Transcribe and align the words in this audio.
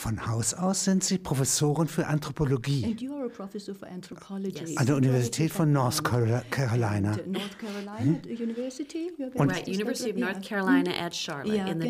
Von 0.00 0.26
Haus 0.26 0.54
aus 0.54 0.84
sind 0.84 1.04
Sie 1.04 1.18
Professorin 1.18 1.86
für 1.86 2.06
Anthropologie. 2.06 2.96
An 4.76 4.86
der 4.86 4.96
Universität 4.96 5.52
von 5.52 5.72
North 5.74 6.02
Carolina. 6.02 7.16
Hm? 7.16 7.36
Und 9.34 9.52
hm? 9.52 9.82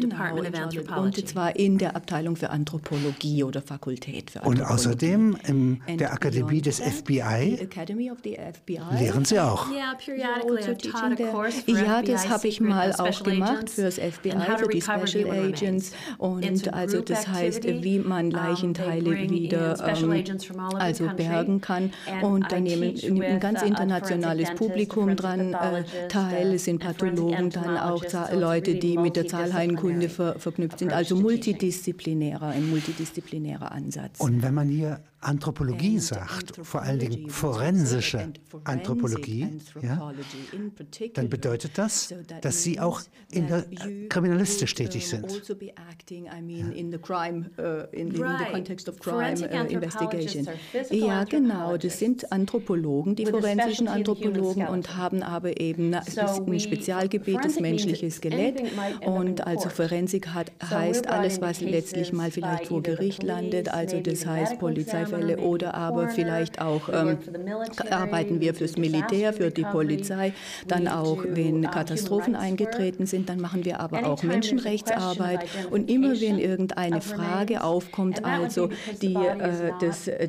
genau, 0.00 1.10
zwar 1.10 1.54
in 1.54 1.78
der 1.78 1.94
Abteilung 1.94 2.34
für 2.34 2.50
Anthropologie 2.50 3.45
oder 3.45 3.62
Fakultät 3.62 4.32
für 4.32 4.40
Anthropologie. 4.40 4.64
Und 4.64 4.74
außerdem 4.74 5.36
in 5.46 5.80
der 5.98 6.12
Akademie 6.12 6.62
des 6.62 6.80
FBI, 6.80 7.68
lehren 8.98 9.24
Sie 9.24 9.38
auch. 9.38 9.70
Ja, 9.70 9.95
also 10.42 10.66
das 12.02 12.29
habe 12.29 12.48
ich 12.48 12.61
mal 12.61 12.92
auch 12.92 13.22
gemacht 13.22 13.70
für 13.70 13.82
das 13.82 14.00
FBI, 14.00 14.56
für 14.58 14.68
die 14.68 14.82
Special 14.82 15.30
Agents. 15.30 15.92
Und 16.18 16.74
also 16.74 17.02
das 17.02 17.29
heißt, 17.29 17.62
wie 17.64 18.00
man 18.07 18.30
Leichenteile 18.30 19.30
wieder 19.30 19.77
ähm, 19.86 20.75
also 20.75 21.08
bergen 21.17 21.61
kann. 21.61 21.93
Und 22.22 22.50
da 22.50 22.61
nimmt 22.61 23.03
ein 23.04 23.41
ganz 23.41 23.63
internationales 23.63 24.54
Publikum 24.54 25.17
dran 25.17 25.54
äh, 25.54 26.08
teil. 26.08 26.55
Es 26.55 26.64
sind 26.64 26.81
Pathologen, 26.81 27.50
dann 27.50 27.77
auch 27.77 28.05
Leute, 28.35 28.75
die 28.75 28.96
mit 28.99 29.17
der 29.17 29.27
Zahlheilkunde 29.27 30.08
ver 30.08 30.39
verknüpft 30.39 30.79
sind. 30.79 30.93
Also 30.93 31.17
multidisziplinärer, 31.17 32.48
ein 32.48 32.69
multidisziplinärer 32.70 33.72
Ansatz. 33.72 34.20
Und 34.20 34.42
wenn 34.42 34.55
man 34.55 34.69
hier 34.69 35.00
Anthropologie 35.22 35.98
sagt, 35.98 36.56
vor 36.62 36.83
allen 36.83 36.98
Dingen 36.98 37.24
also 37.24 37.28
forensische 37.28 38.33
Anthropologie, 38.64 39.48
ja, 39.83 40.12
dann 41.14 41.28
bedeutet 41.28 41.77
das, 41.77 42.14
dass 42.41 42.62
sie 42.62 42.80
auch 42.80 43.02
in 43.30 43.46
der 43.46 43.66
Kriminalistik 44.08 44.70
also 44.70 44.74
tätig 44.74 45.08
sind. 45.08 45.41
Ja, 50.91 51.24
genau. 51.24 51.77
Das 51.77 51.98
sind 51.98 52.32
Anthropologen, 52.32 53.14
die 53.14 53.27
forensischen 53.27 53.88
Anthropologen 53.88 54.66
und 54.68 54.96
haben 54.96 55.22
aber 55.22 55.60
eben 55.60 55.94
ein 55.94 56.60
Spezialgebiet, 56.60 57.44
das 57.44 57.60
menschliche 57.60 58.10
Skelett. 58.10 58.62
Und 59.05 59.46
also 59.46 59.68
Forensik 59.68 60.28
hat, 60.28 60.50
heißt 60.64 61.08
alles, 61.08 61.42
was 61.42 61.60
letztlich 61.60 62.12
mal 62.14 62.30
vielleicht 62.30 62.68
vor 62.68 62.82
Gericht 62.82 63.22
landet. 63.22 63.68
Also 63.68 64.00
das 64.00 64.24
heißt 64.24 64.58
Polizei, 64.58 65.09
Fälle 65.11 65.39
oder 65.39 65.75
aber 65.75 66.08
vielleicht 66.08 66.61
auch 66.61 66.89
ähm, 66.89 67.19
arbeiten 67.91 68.41
wir 68.41 68.55
fürs 68.55 68.77
Militär, 68.77 69.33
für 69.33 69.50
die 69.50 69.64
Polizei, 69.64 70.33
dann 70.67 70.89
auch 70.89 71.25
wenn 71.27 71.62
Katastrophen 71.62 72.34
eingetreten 72.34 73.06
sind, 73.06 73.28
dann 73.28 73.41
machen 73.41 73.64
wir 73.64 73.80
aber 73.80 74.06
auch 74.06 74.22
Menschenrechtsarbeit. 74.22 75.41
und 75.70 75.91
immer 75.91 76.20
wenn 76.20 76.39
irgendeine 76.39 77.00
Frage 77.00 77.62
aufkommt, 77.62 78.25
also 78.25 78.70
die, 79.02 79.14
äh, 79.14 79.72
das, 79.80 80.08
äh, 80.08 80.28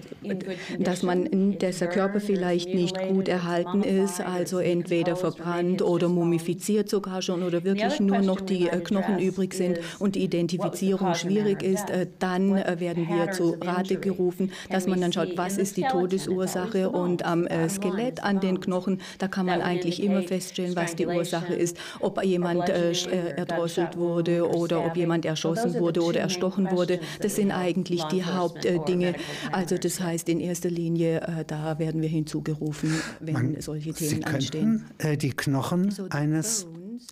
dass 0.80 1.04
man, 1.04 1.58
dass 1.60 1.80
der 1.80 1.90
Körper 1.90 2.20
vielleicht 2.20 2.74
nicht 2.74 2.98
gut 3.10 3.28
erhalten 3.28 3.84
ist, 3.84 4.22
also 4.22 4.60
entweder 4.60 5.16
verbrannt 5.16 5.82
oder 5.82 6.10
mumifiziert 6.10 6.90
sogar 6.90 7.22
schon 7.22 7.44
oder 7.44 7.64
wirklich 7.64 8.00
nur 8.00 8.20
noch 8.20 8.42
die 8.42 8.68
äh, 8.68 8.80
Knochen 8.80 9.20
übrig 9.20 9.54
sind 9.54 9.80
und 10.00 10.16
die 10.16 10.24
Identifizierung 10.24 11.14
schwierig 11.16 11.64
ist, 11.64 11.90
äh, 11.90 12.08
dann 12.20 12.58
äh, 12.58 12.80
werden 12.80 13.08
wir 13.08 13.32
zu 13.32 13.58
Rate 13.62 13.98
gerufen 13.98 14.52
dass 14.72 14.88
man 14.88 15.02
dann 15.02 15.14
schaut, 15.14 15.38
was 15.38 15.58
ist 15.58 15.78
die 15.78 15.84
Todesursache 15.84 16.90
und 16.90 17.26
am 17.26 17.46
äh, 17.48 17.70
Skelett, 17.70 18.24
an 18.24 18.40
den 18.40 18.60
Knochen, 18.60 19.02
da 19.20 19.28
kann 19.28 19.46
man 19.46 19.62
eigentlich 19.62 20.02
immer 20.02 20.22
feststellen, 20.24 20.76
was 20.76 20.96
die 20.96 21.08
Ursache 21.08 21.54
ist, 21.54 21.78
ob 22.00 22.24
jemand 22.24 22.70
äh, 22.70 22.92
äh, 22.92 23.38
erdrosselt 23.38 23.98
wurde 23.98 24.48
oder 24.48 24.86
ob 24.86 24.96
jemand 24.96 25.26
erschossen 25.26 25.76
wurde 25.76 26.02
oder 26.04 26.20
erstochen 26.22 26.72
wurde. 26.72 27.00
Das 27.22 27.36
sind 27.36 27.52
eigentlich 27.52 28.04
die 28.06 28.24
Hauptdinge. 28.24 29.16
also 29.52 29.78
das 29.78 30.00
heißt 30.00 30.30
in 30.30 30.40
erster 30.40 30.70
Linie, 30.70 31.22
äh, 31.22 31.46
da 31.46 31.80
werden 31.80 32.02
wir 32.02 32.10
hinzugerufen, 32.10 32.94
wenn 33.20 33.34
man, 33.34 33.62
solche 33.62 33.94
Themen 33.94 34.10
Sie 34.10 34.20
könnten, 34.20 34.36
anstehen. 34.36 34.86
Äh, 34.98 35.18
die 35.18 35.32
Knochen 35.32 35.94
eines 36.10 36.68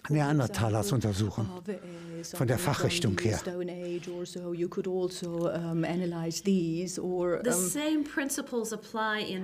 Neandertalers 0.09 0.91
untersuchen 0.91 1.49
von 2.23 2.47
der 2.47 2.57
Fachrichtung 2.57 3.17
her. 3.19 3.39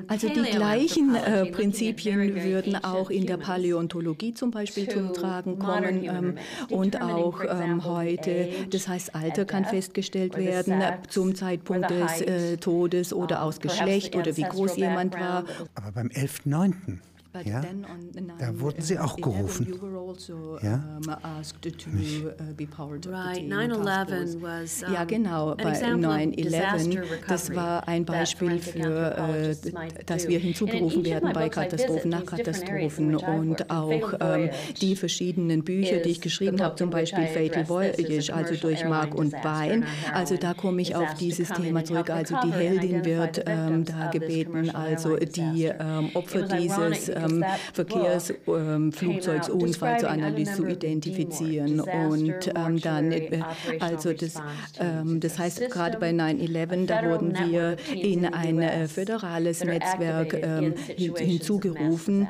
Also, 0.07 0.27
also 0.27 0.29
die 0.29 0.51
gleichen 0.51 1.15
äh, 1.15 1.45
Prinzipien 1.47 2.35
würden 2.35 2.75
auch 2.83 3.09
in 3.09 3.25
der 3.25 3.37
Paläontologie 3.37 4.33
zum 4.33 4.51
Beispiel 4.51 4.87
zum 4.89 5.13
Tragen 5.13 5.59
kommen 5.59 6.03
ähm, 6.03 6.37
und 6.69 7.01
auch 7.01 7.41
ähm, 7.43 7.83
heute. 7.83 8.49
Das 8.69 8.87
heißt, 8.87 9.15
Alter 9.15 9.45
kann 9.45 9.65
festgestellt 9.65 10.37
werden 10.37 10.81
äh, 10.81 10.97
zum 11.09 11.35
Zeitpunkt 11.35 11.89
des 11.89 12.21
äh, 12.21 12.57
Todes 12.57 13.13
oder 13.13 13.43
aus 13.43 13.59
Geschlecht 13.59 14.15
oder 14.15 14.35
wie 14.37 14.43
groß 14.43 14.77
jemand 14.77 15.13
war. 15.15 15.45
Aber 15.75 15.91
beim 15.91 16.07
11.9 16.07 16.99
ja, 17.43 17.61
da 18.39 18.59
wurden 18.59 18.81
sie 18.81 18.95
uh, 18.95 19.01
auch 19.01 19.15
gerufen. 19.17 19.67
Also, 20.07 20.57
ja? 20.61 20.99
Uh, 25.01 25.05
genau, 25.05 25.55
bei 25.55 25.73
9-11, 25.73 27.03
das 27.27 27.55
war 27.55 27.87
ein 27.87 28.05
Beispiel 28.05 28.59
für, 28.59 29.15
uh, 29.17 29.71
dass 30.05 30.27
wir 30.27 30.39
hinzugerufen 30.39 31.05
werden 31.05 31.31
bei 31.33 31.49
Katastrophen, 31.49 32.11
nach 32.11 32.25
Katastrophen 32.25 33.15
und 33.15 33.69
auch 33.69 34.13
ähm, 34.19 34.49
die 34.81 34.95
verschiedenen 34.95 35.63
Bücher, 35.63 35.97
die 35.97 36.09
ich 36.09 36.21
geschrieben 36.21 36.61
habe, 36.61 36.75
zum 36.75 36.89
Beispiel 36.89 37.27
Fatal 37.27 37.67
Voyage, 37.67 38.33
also 38.33 38.55
durch 38.55 38.85
Mark 38.85 39.15
und 39.15 39.31
Bein. 39.41 39.85
Also 40.13 40.37
da 40.37 40.53
komme 40.53 40.81
ich 40.81 40.95
auf 40.95 41.13
dieses 41.15 41.49
Thema 41.49 41.83
zurück. 41.83 42.09
Also 42.09 42.35
die 42.43 42.51
Heldin 42.51 43.05
wird 43.05 43.43
ähm, 43.45 43.85
da 43.85 44.09
gebeten, 44.09 44.69
also 44.69 45.17
die 45.17 45.65
ähm, 45.65 46.09
Opfer 46.13 46.43
dieses 46.43 47.09
ähm, 47.25 47.43
Verkehrsflugzeugsunfall 47.73 49.93
ähm, 49.93 49.99
zu 49.99 50.09
analysieren, 50.09 50.55
zu 50.55 50.67
identifizieren. 50.67 51.79
Und 51.79 52.51
ähm, 52.55 52.81
dann, 52.81 53.11
äh, 53.11 53.41
also 53.79 54.13
das, 54.13 54.35
ähm, 54.79 55.19
das 55.19 55.39
heißt, 55.39 55.69
gerade 55.69 55.99
bei 55.99 56.11
9-11, 56.11 56.85
da 56.85 57.03
wurden 57.09 57.37
wir 57.37 57.77
in 57.93 58.25
ein 58.25 58.61
äh, 58.61 58.87
föderales 58.87 59.63
Netzwerk 59.63 60.33
ähm, 60.33 60.75
hinzugerufen. 61.17 62.27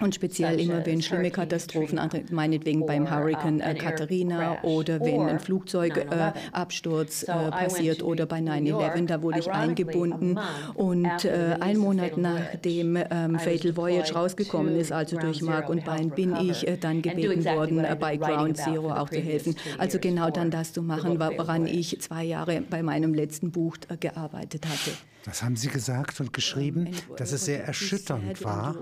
Und 0.00 0.14
speziell 0.14 0.60
immer, 0.60 0.84
wenn 0.84 1.00
schlimme 1.00 1.30
Katastrophen, 1.30 1.98
meinetwegen 2.30 2.84
beim 2.84 3.10
Hurricane 3.10 3.60
äh, 3.60 3.74
Katharina 3.74 4.62
oder 4.62 5.00
wenn 5.00 5.22
ein 5.22 5.40
Flugzeugabsturz 5.40 7.22
äh, 7.22 7.32
äh, 7.32 7.50
passiert 7.50 8.02
oder 8.02 8.26
bei 8.26 8.38
9-11, 8.38 9.06
da 9.06 9.22
wurde 9.22 9.38
ich 9.38 9.50
eingebunden. 9.50 10.38
Und 10.74 11.24
äh, 11.24 11.56
ein 11.60 11.78
Monat 11.78 12.18
nachdem 12.18 12.96
ähm, 12.96 13.38
Fatal 13.38 13.76
Voyage 13.76 14.14
rausgekommen 14.14 14.76
ist, 14.76 14.92
also 14.92 15.16
durch 15.18 15.40
Mark 15.40 15.70
und 15.70 15.84
Bein, 15.84 16.10
bin 16.10 16.36
ich 16.36 16.68
äh, 16.68 16.76
dann 16.76 17.00
gebeten 17.00 17.44
worden, 17.44 17.84
äh, 17.84 17.96
bei 17.98 18.16
Ground 18.18 18.58
Zero 18.58 18.92
auch 18.92 19.08
zu 19.08 19.20
helfen. 19.20 19.56
Also 19.78 19.98
genau 19.98 20.30
dann 20.30 20.50
das 20.50 20.72
zu 20.72 20.82
machen, 20.82 21.18
woran 21.18 21.66
ich 21.66 22.00
zwei 22.00 22.24
Jahre 22.24 22.62
bei 22.68 22.82
meinem 22.82 23.14
letzten 23.14 23.50
Buch 23.50 23.76
äh, 23.88 23.96
gearbeitet 23.96 24.66
hatte. 24.66 24.90
Das 25.26 25.42
haben 25.42 25.56
Sie 25.56 25.68
gesagt 25.68 26.20
und 26.20 26.32
geschrieben, 26.32 26.90
dass 27.16 27.32
es 27.32 27.46
sehr 27.46 27.64
erschütternd 27.64 28.44
war, 28.44 28.76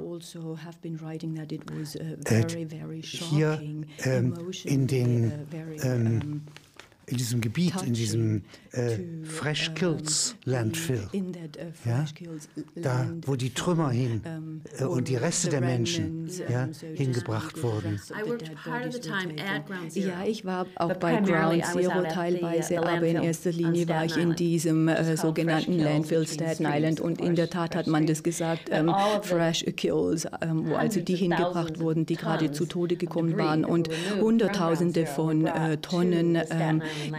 äh, 2.24 3.02
hier 3.02 3.62
ähm, 4.04 4.34
in 4.64 4.86
den 4.86 5.32
ähm, 5.82 6.42
in 7.06 7.16
diesem 7.16 7.40
Gebiet, 7.40 7.74
in 7.82 7.94
diesem 7.94 8.42
äh, 8.72 8.98
Freshkills 9.24 10.36
ähm, 10.46 10.52
Landfill, 10.52 11.08
äh, 11.12 11.88
ja, 11.88 12.04
da 12.76 13.10
wo 13.24 13.36
die 13.36 13.52
Trümmer 13.52 13.90
hin 13.90 14.22
ähm, 14.24 14.60
äh, 14.78 14.84
und 14.84 15.08
die 15.08 15.16
Reste 15.16 15.50
der 15.50 15.60
Menschen 15.60 16.30
ja, 16.48 16.64
ähm, 16.64 16.72
hingebracht 16.94 17.62
wurden. 17.62 18.00
Ja, 19.94 20.24
ich 20.24 20.44
war 20.44 20.66
auch 20.76 20.94
bei 20.94 21.20
Ground 21.20 21.64
Zero 21.66 22.02
teilweise, 22.02 22.78
aber 22.78 23.06
in 23.06 23.22
erster 23.22 23.52
Linie 23.52 23.88
war 23.88 24.04
ich 24.04 24.16
in 24.16 24.34
diesem 24.34 24.88
äh, 24.88 25.16
sogenannten 25.16 25.78
Landfill 25.78 26.26
Staten 26.26 26.64
Island. 26.66 27.00
Und 27.00 27.20
in 27.20 27.34
der 27.34 27.50
Tat 27.50 27.76
hat 27.76 27.86
man 27.86 28.06
das 28.06 28.22
gesagt, 28.22 28.68
ähm, 28.70 28.92
Fresh 29.22 29.64
Kills, 29.76 30.26
ähm, 30.40 30.68
wo 30.68 30.74
also 30.74 31.00
die 31.00 31.16
hingebracht 31.16 31.78
wurden, 31.78 32.06
die 32.06 32.16
gerade 32.16 32.52
zu 32.52 32.66
Tode 32.66 32.96
gekommen 32.96 33.36
waren 33.36 33.64
und 33.64 33.88
Hunderttausende 34.20 35.06
von 35.06 35.46
äh, 35.46 35.76
Tonnen 35.78 36.36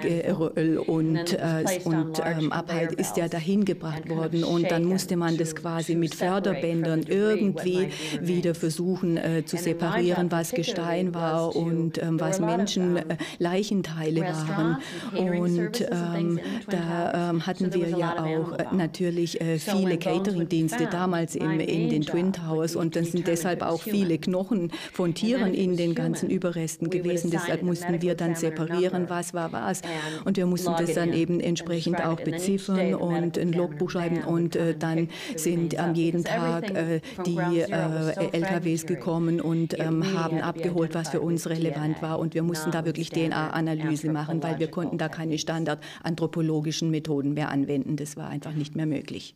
äh, 0.04 0.32
und, 0.32 1.34
äh, 1.34 1.80
und 1.84 2.22
ähm, 2.24 2.52
Abhalt 2.52 2.94
ist 2.94 3.18
ja 3.18 3.28
dahin 3.28 3.66
gebracht 3.66 4.10
worden 4.10 4.44
und 4.44 4.70
dann 4.70 4.84
musste 4.86 5.16
man 5.16 5.38
das 5.38 5.56
quasi 5.56 5.96
mit 5.96 6.16
Förderbändern 6.16 7.04
irgendwie 7.08 7.90
wieder 8.22 8.56
versuchen 8.56 9.18
äh, 9.18 9.46
zu 9.46 9.58
separieren, 9.58 10.32
was 10.32 10.52
Gestein 10.52 11.14
war 11.14 11.56
und 11.56 12.02
ähm, 12.02 12.20
was 12.20 12.40
Menschen, 12.40 12.98
äh, 12.98 13.18
Leichenteile 13.40 14.22
waren. 14.22 14.78
Und 15.16 15.82
ähm, 15.82 16.40
da 16.70 17.30
ähm, 17.30 17.46
hatten 17.46 17.74
wir 17.74 17.90
ja 17.90 18.24
auch 18.24 18.54
äh, 18.54 18.66
natürlich 18.72 19.40
viele 19.58 19.98
Catering-Dienste 19.98 20.88
damals 20.88 21.36
im, 21.36 21.60
in 21.60 21.90
den 21.90 22.02
Twin 22.04 22.34
Towers 22.34 22.76
und 22.76 22.96
dann 22.96 23.06
sind 23.06 23.28
deshalb 23.28 23.62
auch 23.62 23.82
viele 23.82 24.18
Knochen 24.18 24.72
von 24.92 25.14
Tieren 25.14 25.54
in 25.54 25.78
den 25.78 25.96
ganzen 25.96 26.30
Überresten 26.30 26.90
gewesen. 26.90 27.32
Deshalb 27.32 27.64
mussten 27.64 28.02
wir 28.02 28.16
dann 28.16 28.36
separieren, 28.36 29.10
was 29.10 29.34
war 29.34 29.52
was 29.52 29.65
saß. 29.66 29.82
Und 30.24 30.38
wir 30.38 30.46
mussten 30.46 30.74
das 30.78 30.94
dann 30.94 31.14
eben 31.14 31.40
entsprechend 31.40 32.04
auch 32.04 32.20
beziffern 32.20 32.96
und 32.96 33.38
ein 33.38 33.52
Logbuch 33.52 33.90
schreiben. 33.90 34.24
Und 34.24 34.56
äh, 34.56 34.76
dann 34.78 35.10
sind 35.36 35.78
am 35.80 35.96
jeden 35.96 36.24
Tag 36.24 36.70
äh, 36.72 37.02
die 37.26 37.38
äh, 37.38 38.30
LKWs 38.32 38.86
gekommen 38.86 39.42
und 39.42 39.80
ähm, 39.80 40.14
haben 40.14 40.40
abgeholt, 40.40 40.94
was 40.94 41.10
für 41.10 41.22
uns 41.22 41.50
relevant 41.50 42.02
war. 42.02 42.20
Und 42.20 42.34
wir 42.34 42.44
mussten 42.44 42.72
da 42.72 42.86
wirklich 42.86 43.10
DNA-Analyse 43.10 44.12
machen, 44.12 44.42
weil 44.44 44.60
wir 44.60 44.68
konnten 44.68 44.98
da 44.98 45.10
keine 45.10 45.38
standardanthropologischen 45.38 46.92
Methoden 46.92 47.34
mehr 47.34 47.50
anwenden. 47.50 47.96
Das 47.96 48.18
war 48.18 48.30
einfach 48.30 48.54
nicht 48.54 48.76
mehr 48.76 48.86
möglich. 48.86 49.36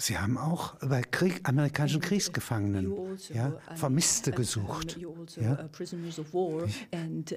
Sie 0.00 0.16
haben 0.16 0.38
auch 0.38 0.76
bei 0.76 1.02
Krieg, 1.02 1.42
amerikanischen 1.44 2.00
Kriegsgefangenen 2.00 2.90
also, 2.90 3.34
ja, 3.34 3.52
Vermisste 3.74 4.32
gesucht. 4.32 4.98
Ja. 5.38 5.68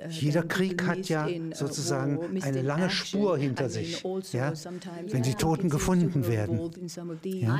Jeder 0.09 0.43
Krieg 0.43 0.87
hat 0.87 1.09
ja 1.09 1.27
sozusagen 1.53 2.41
eine 2.41 2.61
lange 2.61 2.89
Spur 2.89 3.37
hinter 3.37 3.67
sich, 3.67 4.01
ja, 4.31 4.53
wenn 5.09 5.23
die 5.23 5.33
Toten 5.33 5.69
gefunden 5.69 6.25
werden. 6.25 6.71
Ja. 7.25 7.59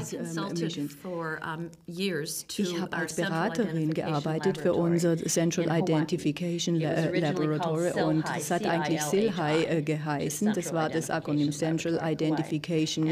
Ich 2.57 2.79
habe 2.79 2.95
als 2.95 3.15
Beraterin 3.15 3.93
gearbeitet 3.93 4.57
für 4.57 4.73
unser 4.73 5.17
Central 5.17 5.81
Identification 5.81 6.75
Laboratory 6.75 8.01
und 8.03 8.23
es 8.37 8.49
hat 8.49 8.65
eigentlich 8.65 9.01
SILHI 9.01 9.65
äh, 9.65 9.81
geheißen. 9.81 10.53
Das 10.53 10.71
war 10.71 10.87
das 10.89 11.09
Akronym 11.09 11.51
Central 11.51 11.99
Identification 12.01 13.05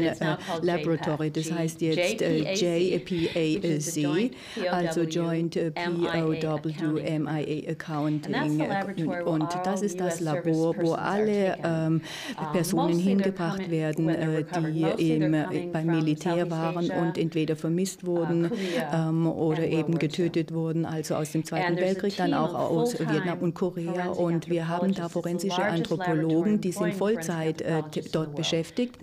Laboratory. 0.62 1.30
Das 1.30 1.52
heißt 1.52 1.81
jetzt 1.82 2.20
JPAC, 2.60 4.30
also 4.70 5.02
Joint 5.02 5.56
äh, 5.56 5.70
POWMIA 5.70 6.24
Accounting. 7.70 8.62
Und 9.24 9.48
das 9.64 9.82
ist 9.82 10.00
das 10.00 10.20
Labor, 10.20 10.74
wo 10.80 10.92
alle 10.92 11.56
ähm, 11.64 12.00
Personen 12.52 12.98
hingebracht 12.98 13.70
werden, 13.70 14.08
äh, 14.08 14.44
die 14.98 15.12
im, 15.12 15.34
äh, 15.34 15.68
beim 15.72 15.86
Militär 15.86 16.50
waren 16.50 16.90
und 16.90 17.18
entweder 17.18 17.56
vermisst 17.56 18.04
uh, 18.04 18.06
wurden 18.06 18.50
ähm, 18.92 19.26
oder 19.26 19.66
eben 19.66 19.98
getötet 19.98 20.52
wurden, 20.52 20.84
also 20.84 21.14
aus 21.14 21.32
dem 21.32 21.44
Zweiten 21.44 21.76
Weltkrieg, 21.76 22.16
dann 22.16 22.34
auch 22.34 22.54
aus 22.54 22.98
Vietnam 22.98 23.38
und 23.40 23.54
Korea. 23.54 24.08
Und 24.08 24.48
wir 24.48 24.68
haben 24.68 24.94
da 24.94 25.08
forensische 25.08 25.62
Anthropologen, 25.62 26.60
die 26.60 26.72
sind 26.72 26.94
Vollzeit 26.94 27.62
äh, 27.62 27.82
dort 28.12 28.34
beschäftigt. 28.34 28.98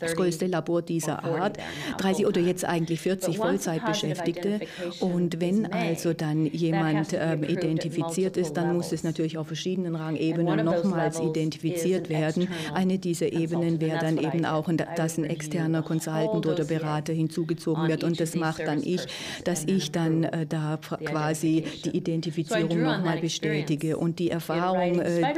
Das 0.00 0.14
größte 0.14 0.46
Labor 0.46 0.82
dieser 0.82 1.24
Art. 1.24 1.58
30 1.98 2.23
oder 2.24 2.40
jetzt 2.40 2.64
eigentlich 2.64 3.00
40 3.00 3.38
Vollzeitbeschäftigte. 3.38 4.60
Und 5.00 5.40
wenn 5.40 5.66
also 5.72 6.12
dann 6.12 6.46
jemand 6.46 7.12
äh, 7.12 7.34
identifiziert 7.34 8.36
ist, 8.36 8.54
dann 8.54 8.76
muss 8.76 8.92
es 8.92 9.04
natürlich 9.04 9.38
auf 9.38 9.46
verschiedenen 9.46 9.94
Rangebenen 9.94 10.64
nochmals 10.64 11.20
identifiziert 11.20 12.08
werden. 12.08 12.48
Eine 12.72 12.98
dieser 12.98 13.32
Ebenen 13.32 13.80
wäre 13.80 13.98
dann 13.98 14.18
eben 14.18 14.44
auch, 14.44 14.70
dass 14.96 15.18
ein 15.18 15.24
externer 15.24 15.82
Consultant 15.82 16.46
oder 16.46 16.64
Berater 16.64 17.12
hinzugezogen 17.12 17.88
wird. 17.88 18.04
Und 18.04 18.20
das 18.20 18.34
macht 18.34 18.60
dann 18.60 18.82
ich, 18.82 19.06
dass 19.44 19.64
ich 19.64 19.92
dann 19.92 20.24
äh, 20.24 20.46
da 20.46 20.78
quasi 21.04 21.64
die 21.84 21.96
Identifizierung 21.96 22.82
nochmal 22.82 23.18
bestätige. 23.18 23.96
Und 23.96 24.18
die 24.18 24.30
Erfahrung, 24.30 25.00
äh, 25.00 25.34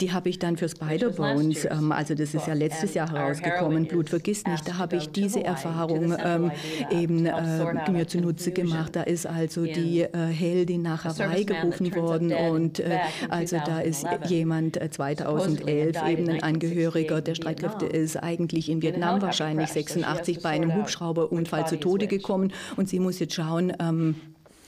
die 0.00 0.12
habe 0.12 0.28
ich 0.28 0.38
dann 0.38 0.56
für 0.56 0.68
Spider-Bones, 0.68 1.66
ähm, 1.66 1.92
also 1.92 2.14
das 2.14 2.34
ist 2.34 2.46
ja 2.46 2.54
letztes 2.54 2.94
Jahr 2.94 3.10
herausgekommen, 3.10 3.86
Blut 3.86 4.10
vergisst 4.10 4.46
nicht, 4.46 4.68
da 4.68 4.78
habe 4.78 4.96
ich 4.96 5.10
diese 5.10 5.42
Erfahrung 5.44 6.12
ähm, 6.24 6.50
eben 6.90 7.26
äh, 7.26 7.90
mir 7.90 8.06
zunutze 8.06 8.52
gemacht. 8.52 8.96
Da 8.96 9.02
ist 9.02 9.26
also 9.26 9.64
die 9.64 10.02
äh, 10.02 10.26
Heldin 10.26 10.82
nach 10.82 11.04
Hawaii 11.04 11.44
gerufen 11.44 11.94
worden 11.94 12.32
und 12.32 12.80
äh, 12.80 12.98
also 13.28 13.58
da 13.64 13.80
ist 13.80 14.06
jemand 14.26 14.78
2011 14.78 15.96
äh, 15.96 16.12
eben 16.12 16.28
ein 16.28 16.42
Angehöriger 16.42 17.20
der 17.20 17.34
Streitkräfte 17.34 17.86
ist 17.86 18.16
eigentlich 18.16 18.68
in 18.68 18.82
Vietnam 18.82 19.22
wahrscheinlich 19.22 19.68
86 19.68 20.40
bei 20.42 20.50
einem 20.50 20.74
Hubschrauberunfall 20.74 21.66
zu 21.66 21.78
Tode 21.78 22.06
gekommen 22.06 22.52
und 22.76 22.88
sie 22.88 23.00
muss 23.00 23.18
jetzt 23.18 23.34
schauen, 23.34 23.72
ähm, 23.80 24.16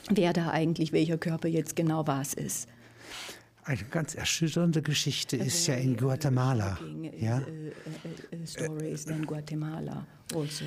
wer 0.09 0.33
da 0.33 0.49
eigentlich 0.49 0.91
welcher 0.93 1.17
Körper 1.17 1.47
jetzt 1.47 1.75
genau 1.75 2.07
was 2.07 2.33
ist. 2.33 2.67
Eine 3.63 3.83
ganz 3.83 4.15
erschütternde 4.15 4.81
Geschichte 4.81 5.37
ist 5.37 5.67
ja 5.67 5.75
in 5.75 5.95
Guatemala. 5.95 6.79
Ja? 7.19 7.41
Stories 8.43 9.05
in 9.05 9.25
Guatemala 9.25 10.07
also. 10.33 10.65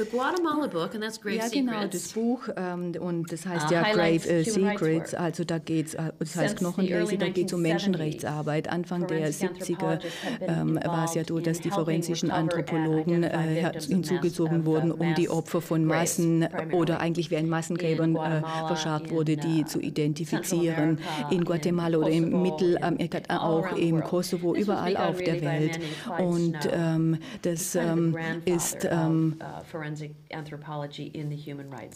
The 0.00 0.06
Guatemala 0.06 0.66
book, 0.66 0.94
and 0.94 1.02
that's 1.02 1.20
Grave 1.20 1.36
ja, 1.36 1.48
genau, 1.48 1.86
das 1.86 2.14
Buch, 2.14 2.48
ähm, 2.56 2.94
und 2.98 3.30
das 3.30 3.44
heißt 3.44 3.70
uh, 3.70 3.74
ja 3.74 3.82
Grave 3.82 4.26
äh, 4.26 4.44
Secrets, 4.44 5.12
also 5.12 5.44
da 5.44 5.58
geht 5.58 5.88
es, 5.88 5.94
äh, 5.94 6.10
das 6.18 6.36
heißt 6.36 6.56
Knochenlese, 6.56 7.18
da 7.18 7.28
geht 7.28 7.48
es 7.48 7.52
um 7.52 7.60
Menschenrechtsarbeit. 7.60 8.68
Anfang 8.70 9.06
der 9.06 9.30
70er 9.30 10.00
ähm, 10.40 10.80
war 10.82 11.04
es 11.04 11.14
ja 11.16 11.22
so, 11.28 11.38
dass 11.38 11.60
die 11.60 11.70
forensischen 11.70 12.30
Anthropologen 12.30 13.24
äh, 13.24 13.70
hinzugezogen 13.78 14.64
wurden, 14.64 14.90
um 14.90 15.14
die 15.16 15.28
Opfer 15.28 15.60
von 15.60 15.84
Massen 15.84 16.48
oder 16.72 17.00
eigentlich 17.00 17.30
wer 17.30 17.40
in 17.40 17.50
Massengräbern 17.50 18.16
äh, 18.16 18.40
verscharrt 18.68 19.10
wurde, 19.10 19.36
die 19.36 19.64
uh, 19.64 19.66
zu 19.66 19.80
identifizieren. 19.80 20.98
In 21.30 21.44
Guatemala 21.44 21.98
oder 21.98 22.08
im 22.08 22.40
Mittelamerika, 22.40 23.18
äh, 23.18 23.36
auch 23.36 23.76
im 23.76 24.02
Kosovo, 24.02 24.54
überall 24.54 24.96
auf 24.96 25.18
der 25.18 25.42
Welt. 25.42 25.78
Und 26.18 26.56
ähm, 26.72 27.18
das 27.42 27.74
ähm, 27.74 28.16
ist 28.46 28.88
ähm, 28.90 29.36
uh, 29.38 29.89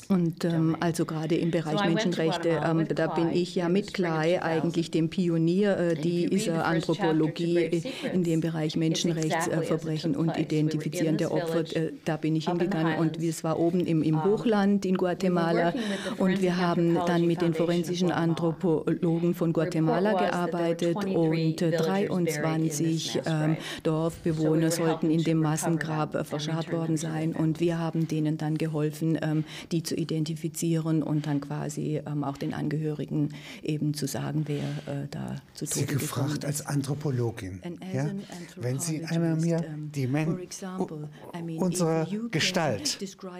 und 0.08 0.44
ähm, 0.44 0.76
also 0.81 1.05
gerade 1.05 1.37
im 1.37 1.50
Bereich 1.50 1.79
so 1.79 1.85
Menschenrechte, 1.85 2.61
ähm, 2.64 2.87
da 2.88 3.08
bin 3.08 3.31
ich 3.32 3.55
ja 3.55 3.69
mit 3.69 3.94
Clay 3.94 4.38
eigentlich 4.38 4.91
dem 4.91 5.11
Pionier 5.11 5.76
äh, 5.76 5.94
dieser 5.94 6.64
Anthropologie 6.64 7.82
in 8.12 8.25
dem 8.25 8.41
Bereich 8.41 8.76
Menschenrechtsverbrechen 8.76 10.17
und 10.17 10.37
Identifizieren 10.37 11.17
der 11.17 11.32
Opfer. 11.32 11.61
Äh, 11.76 11.93
da 12.05 12.17
bin 12.17 12.37
ich 12.37 12.49
hingegangen 12.49 12.99
und 12.99 13.19
es 13.19 13.44
war 13.44 13.58
oben 13.58 13.81
im, 13.81 14.02
im 14.02 14.25
Hochland 14.25 14.85
in 14.85 14.96
Guatemala 14.96 15.75
und 16.19 16.41
wir 16.41 16.56
haben 16.56 16.94
dann 17.06 17.26
mit 17.26 17.41
den 17.43 17.55
forensischen 17.55 18.11
Anthropologen 18.11 19.35
von 19.35 19.52
Guatemala 19.52 20.12
gearbeitet 20.12 20.96
und 20.96 21.61
23 21.61 23.17
äh, 23.17 23.56
Dorfbewohner 23.82 24.70
sollten 24.70 25.11
in 25.11 25.23
dem 25.23 25.38
Massengrab 25.38 26.14
äh, 26.14 26.25
verscharrt 26.25 26.73
worden 26.73 26.96
sein. 26.96 27.35
Und 27.35 27.61
wir 27.61 27.74
haben 27.79 27.94
haben 27.94 28.09
denen 28.09 28.37
dann 28.37 28.59
geholfen, 28.59 29.19
ähm, 29.23 29.44
die 29.71 29.82
zu 29.82 29.94
identifizieren 29.94 31.03
und 31.03 31.26
dann 31.26 31.41
quasi 31.41 32.00
ähm, 32.05 32.25
auch 32.25 32.37
den 32.37 32.55
Angehörigen 32.55 33.31
eben 33.62 33.94
zu 33.94 34.06
sagen, 34.06 34.44
wer 34.47 34.65
äh, 34.87 35.06
da 35.11 35.37
zu 35.55 35.67
Tode 35.67 35.81
Sie 35.81 35.87
gefragt 35.87 36.44
als 36.44 36.67
Anthropologin, 36.67 37.61
ja? 37.93 38.11
wenn 38.56 38.81
Sie 38.81 39.05
einmal 39.05 39.37
mir 39.37 39.65
die 39.94 40.06
Men 40.06 40.38
example, 40.41 41.09
I 41.37 41.43
mean, 41.43 41.59
unsere 41.59 42.06
Gestalt, 42.31 42.98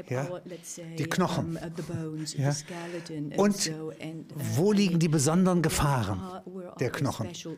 ja? 0.09 0.29
die 0.99 1.05
Knochen, 1.05 1.59
ja? 2.37 2.55
und 3.37 3.73
wo 4.57 4.73
liegen 4.73 4.99
die 4.99 5.09
besonderen 5.09 5.63
Gefahren 5.63 6.21
der 6.79 6.91
Knochen? 6.91 7.29
Ja 7.35 7.51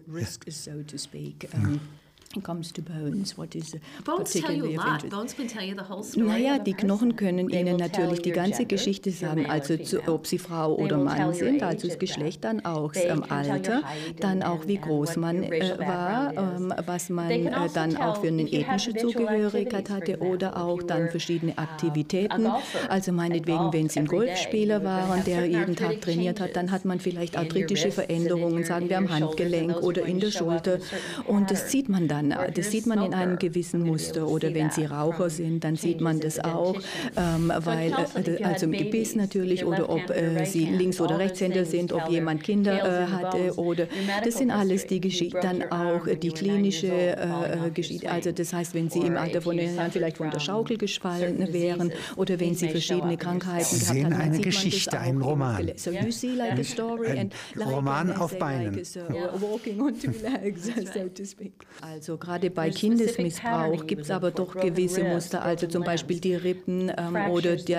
comes 2.42 2.72
to 2.72 2.82
bones, 2.82 3.36
what 3.36 3.54
is 3.54 3.76
bones 4.04 4.32
tell 4.32 4.52
you 4.52 4.66
a 4.66 4.76
lot. 4.76 5.08
Bones 5.08 5.34
can 5.34 5.48
tell 5.48 5.62
you 5.62 5.74
the 5.74 5.82
whole 5.82 6.02
story. 6.02 6.26
Naja, 6.26 6.58
die 6.58 6.74
Knochen 6.74 7.16
können 7.16 7.48
Ihnen 7.48 7.76
natürlich 7.76 8.22
die 8.22 8.32
ganze 8.32 8.66
Geschichte 8.66 9.10
sagen, 9.10 9.46
also 9.46 9.76
zu, 9.76 10.06
ob 10.08 10.26
Sie 10.26 10.38
Frau 10.38 10.74
oder 10.74 10.98
Mann 10.98 11.32
sind, 11.32 11.62
also 11.62 11.88
das 11.88 11.98
Geschlecht, 11.98 12.44
dann 12.44 12.64
auch 12.64 12.92
das 12.92 13.30
Alter, 13.30 13.82
dann 14.20 14.42
auch 14.42 14.66
wie 14.66 14.78
groß 14.78 15.16
man 15.16 15.42
äh, 15.42 15.78
war, 15.78 16.32
ähm, 16.36 16.72
was 16.86 17.08
man 17.08 17.30
äh, 17.30 17.48
also 17.48 17.74
dann 17.74 17.96
auch 17.96 18.20
für 18.20 18.28
eine 18.28 18.42
ethnische 18.42 18.94
Zugehörigkeit 18.94 19.90
hatte 19.90 20.18
oder 20.18 20.56
auch 20.56 20.82
dann 20.82 21.08
verschiedene 21.08 21.56
Aktivitäten. 21.56 22.46
Also 22.88 23.12
meinetwegen, 23.12 23.72
wenn 23.72 23.88
Sie 23.88 24.00
ein 24.00 24.06
Golfspieler 24.06 24.84
waren, 24.84 25.24
der 25.24 25.46
jeden 25.46 25.76
Tag 25.76 26.00
trainiert 26.00 26.40
hat, 26.40 26.56
dann 26.56 26.70
hat 26.70 26.84
man 26.84 27.00
vielleicht 27.00 27.36
arthritische 27.36 27.90
Veränderungen, 27.90 28.64
sagen 28.64 28.88
wir 28.88 28.98
am 28.98 29.10
Handgelenk 29.10 29.82
oder 29.82 30.04
in 30.04 30.20
der 30.20 30.30
Schulter 30.30 30.78
und 31.26 31.50
das 31.50 31.70
sieht 31.70 31.88
man 31.88 32.08
dann 32.08 32.15
dann, 32.16 32.34
das 32.54 32.70
sieht 32.70 32.86
man 32.86 33.02
in 33.02 33.14
einem 33.14 33.38
gewissen 33.38 33.82
Muster. 33.82 34.26
Oder 34.26 34.54
wenn 34.54 34.70
sie 34.70 34.84
Raucher 34.84 35.30
sind, 35.30 35.64
dann 35.64 35.76
sieht 35.76 36.00
man 36.00 36.20
das 36.20 36.38
auch, 36.38 36.76
ähm, 37.16 37.52
weil, 37.58 37.92
äh, 37.92 38.42
also 38.44 38.66
im 38.66 38.72
Gebiss 38.72 39.14
natürlich, 39.14 39.64
oder 39.64 39.88
ob 39.90 40.10
äh, 40.10 40.44
sie 40.44 40.66
Links- 40.66 41.00
oder 41.00 41.18
Rechtshänder 41.18 41.64
sind, 41.64 41.92
ob 41.92 42.08
jemand 42.08 42.42
Kinder 42.42 42.74
äh, 42.74 43.06
hatte, 43.06 43.58
oder 43.58 43.86
das 44.24 44.38
sind 44.38 44.50
alles 44.50 44.86
die 44.86 45.00
Geschichten, 45.00 45.38
dann 45.42 45.62
auch 45.70 46.06
die 46.06 46.30
klinische 46.30 46.88
äh, 46.88 47.70
Geschichte. 47.72 48.10
Also 48.10 48.32
das 48.32 48.52
heißt, 48.52 48.74
wenn 48.74 48.90
sie 48.90 49.00
im 49.00 49.16
Alter 49.16 49.42
von 49.42 49.56
den 49.56 49.74
Jahren 49.74 49.90
vielleicht 49.90 50.18
von 50.18 50.30
der 50.30 50.40
Schaukel 50.40 50.76
gefallen 50.78 51.52
wären, 51.52 51.92
oder 52.16 52.38
wenn 52.40 52.54
sie 52.54 52.68
verschiedene 52.68 53.16
Krankheiten 53.16 53.78
gehabt 53.78 53.88
haben, 53.88 54.02
dann 54.02 54.12
eine 54.14 54.38
Geschichte, 54.38 54.98
ein 54.98 55.20
Roman. 55.20 55.72
So 55.76 55.90
you 55.90 56.10
see 56.10 56.34
like 56.34 56.58
a 56.58 56.64
story 56.64 57.18
and 57.18 57.34
like 57.54 57.68
Roman 57.68 58.12
auf 58.12 58.38
Beinen. 58.38 58.74
Like, 58.74 58.86
so, 58.86 59.00
walking 59.40 59.80
on 59.80 59.98
two 59.98 60.12
legs, 60.22 60.64
so 60.64 61.08
to 61.08 61.24
speak. 61.24 61.52
Also 61.80 62.05
Also 62.06 62.18
gerade 62.18 62.50
bei 62.50 62.70
Kindesmissbrauch 62.70 63.84
gibt 63.84 64.02
es 64.02 64.12
aber 64.12 64.30
doch 64.30 64.54
gewisse 64.54 65.02
Muster, 65.02 65.42
also 65.42 65.66
zum 65.66 65.82
Beispiel 65.82 66.20
die 66.20 66.36
Rippen 66.36 66.88
ähm, 66.96 67.16
oder 67.32 67.56
die, 67.56 67.76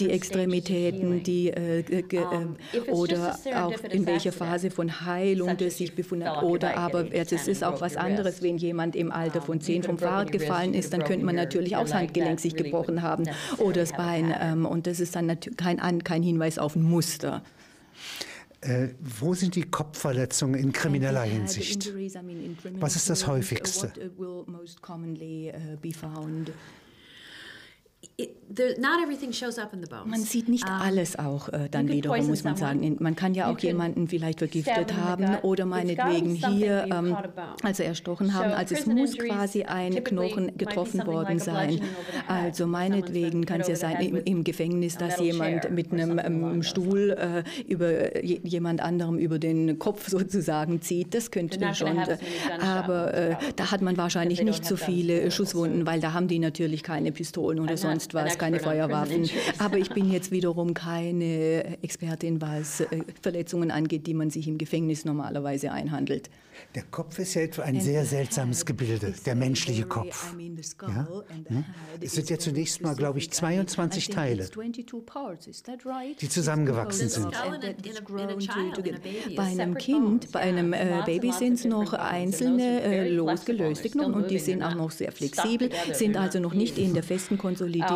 die 0.00 0.10
Extremitäten, 0.10 1.22
die, 1.22 1.50
äh, 1.50 1.84
äh, 1.88 2.90
oder 2.90 3.38
auch 3.54 3.72
in 3.84 4.04
welcher 4.04 4.32
Phase 4.32 4.72
von 4.72 5.06
Heilung 5.06 5.56
das 5.56 5.78
sich 5.78 5.94
befunden 5.94 6.28
hat. 6.28 6.42
Oder 6.42 6.76
aber 6.76 7.14
es 7.14 7.30
ist 7.30 7.62
auch 7.62 7.80
was 7.80 7.96
anderes, 7.96 8.42
wenn 8.42 8.58
jemand 8.58 8.96
im 8.96 9.12
Alter 9.12 9.42
von 9.42 9.60
zehn 9.60 9.84
vom 9.84 9.96
Fahrrad 9.96 10.32
gefallen 10.32 10.74
ist, 10.74 10.92
dann 10.92 11.04
könnte 11.04 11.24
man 11.24 11.36
natürlich 11.36 11.76
auch 11.76 11.82
das 11.82 11.94
Handgelenk 11.94 12.40
sich 12.40 12.56
gebrochen 12.56 13.02
haben 13.02 13.28
oder 13.58 13.82
das 13.82 13.92
Bein. 13.92 14.34
Ähm, 14.40 14.66
und 14.66 14.88
das 14.88 14.98
ist 14.98 15.14
dann 15.14 15.38
kein, 15.56 16.02
kein 16.02 16.24
Hinweis 16.24 16.58
auf 16.58 16.74
ein 16.74 16.82
Muster. 16.82 17.42
Äh, 18.60 18.88
wo 18.98 19.34
sind 19.34 19.54
die 19.54 19.62
Kopfverletzungen 19.62 20.60
in 20.60 20.72
krimineller 20.72 21.22
Hinsicht? 21.22 21.92
Was 22.80 22.96
ist 22.96 23.08
das 23.08 23.26
häufigste? 23.26 23.92
Man 30.06 30.20
sieht 30.20 30.48
nicht 30.48 30.66
alles 30.66 31.16
auch 31.16 31.48
äh, 31.50 31.68
dann 31.70 31.86
wiederum, 31.86 32.26
muss 32.26 32.42
man 32.42 32.56
sagen. 32.56 32.96
Man 32.98 33.14
kann 33.14 33.34
ja 33.34 33.48
auch 33.48 33.58
jemanden 33.60 34.08
vielleicht 34.08 34.38
vergiftet 34.38 34.96
haben 34.96 35.36
oder 35.42 35.66
meinetwegen 35.66 36.34
hier, 36.34 36.88
ähm, 36.90 37.16
also 37.62 37.84
erstochen 37.84 38.34
haben. 38.34 38.50
Also 38.50 38.74
es 38.74 38.86
muss 38.86 39.16
quasi 39.16 39.62
ein 39.64 40.02
Knochen 40.02 40.56
getroffen 40.56 41.06
worden 41.06 41.38
sein. 41.38 41.80
Also 42.26 42.66
meinetwegen 42.66 43.46
kann 43.46 43.60
es 43.60 43.68
ja 43.68 43.76
sein 43.76 44.00
im, 44.00 44.16
im, 44.16 44.44
Gefängnis, 44.44 44.96
dass 44.96 45.20
jemand 45.20 45.70
mit 45.70 45.92
einem 45.92 46.18
ähm, 46.18 46.62
Stuhl 46.64 47.10
äh, 47.10 47.44
über 47.70 48.24
jemand 48.24 48.80
anderem 48.80 49.18
über 49.18 49.38
den 49.38 49.78
Kopf 49.78 50.08
sozusagen 50.08 50.80
zieht. 50.80 51.14
Das 51.14 51.30
könnte 51.30 51.58
dann 51.58 51.74
schon. 51.76 51.96
Äh, 51.96 52.18
aber 52.60 53.14
äh, 53.14 53.36
da 53.54 53.70
hat 53.70 53.80
man 53.80 53.96
wahrscheinlich 53.96 54.42
nicht 54.42 54.64
so 54.64 54.74
viele 54.74 55.30
Schusswunden, 55.30 55.86
weil 55.86 56.00
da 56.00 56.14
haben 56.14 56.26
die 56.26 56.40
natürlich 56.40 56.82
keine 56.82 57.12
Pistolen 57.12 57.60
oder 57.60 57.76
sonst 57.76 58.07
sonst 58.12 58.26
was, 58.26 58.38
keine 58.38 58.60
Feuerwaffen. 58.60 59.28
Aber 59.58 59.78
ich 59.78 59.90
bin 59.90 60.10
jetzt 60.10 60.30
wiederum 60.30 60.74
keine 60.74 61.78
Expertin, 61.82 62.40
was 62.40 62.80
äh, 62.80 63.02
Verletzungen 63.22 63.70
angeht, 63.70 64.06
die 64.06 64.14
man 64.14 64.30
sich 64.30 64.48
im 64.48 64.58
Gefängnis 64.58 65.04
normalerweise 65.04 65.72
einhandelt. 65.72 66.30
Der 66.74 66.82
Kopf 66.82 67.18
ist 67.18 67.34
ja 67.34 67.42
etwa 67.42 67.62
ein 67.62 67.80
sehr 67.80 68.04
seltsames 68.04 68.64
Gebilde, 68.64 69.14
der 69.24 69.34
menschliche 69.34 69.84
Kopf. 69.84 70.34
Ja? 70.82 71.08
Hm? 71.46 71.64
Es 72.00 72.12
sind 72.12 72.30
ja 72.30 72.38
zunächst 72.38 72.82
mal, 72.82 72.94
glaube 72.94 73.18
ich, 73.18 73.30
22 73.30 74.08
Teile, 74.08 74.48
die 76.20 76.28
zusammengewachsen 76.28 77.08
sind. 77.08 77.32
Bei 79.36 79.42
einem 79.42 79.74
Kind, 79.76 80.32
bei 80.32 80.40
einem 80.40 80.72
äh, 80.72 81.02
Baby 81.06 81.32
sind 81.32 81.54
es 81.54 81.64
noch 81.64 81.92
einzelne 81.92 82.82
äh, 82.82 83.08
losgelöste 83.10 83.88
Knochen 83.90 84.14
und 84.14 84.30
die 84.30 84.38
sind 84.38 84.62
auch 84.62 84.74
noch 84.74 84.90
sehr 84.90 85.12
flexibel, 85.12 85.70
sind 85.92 86.16
also 86.16 86.38
noch 86.40 86.54
nicht 86.54 86.78
in 86.78 86.94
der 86.94 87.02
festen 87.02 87.38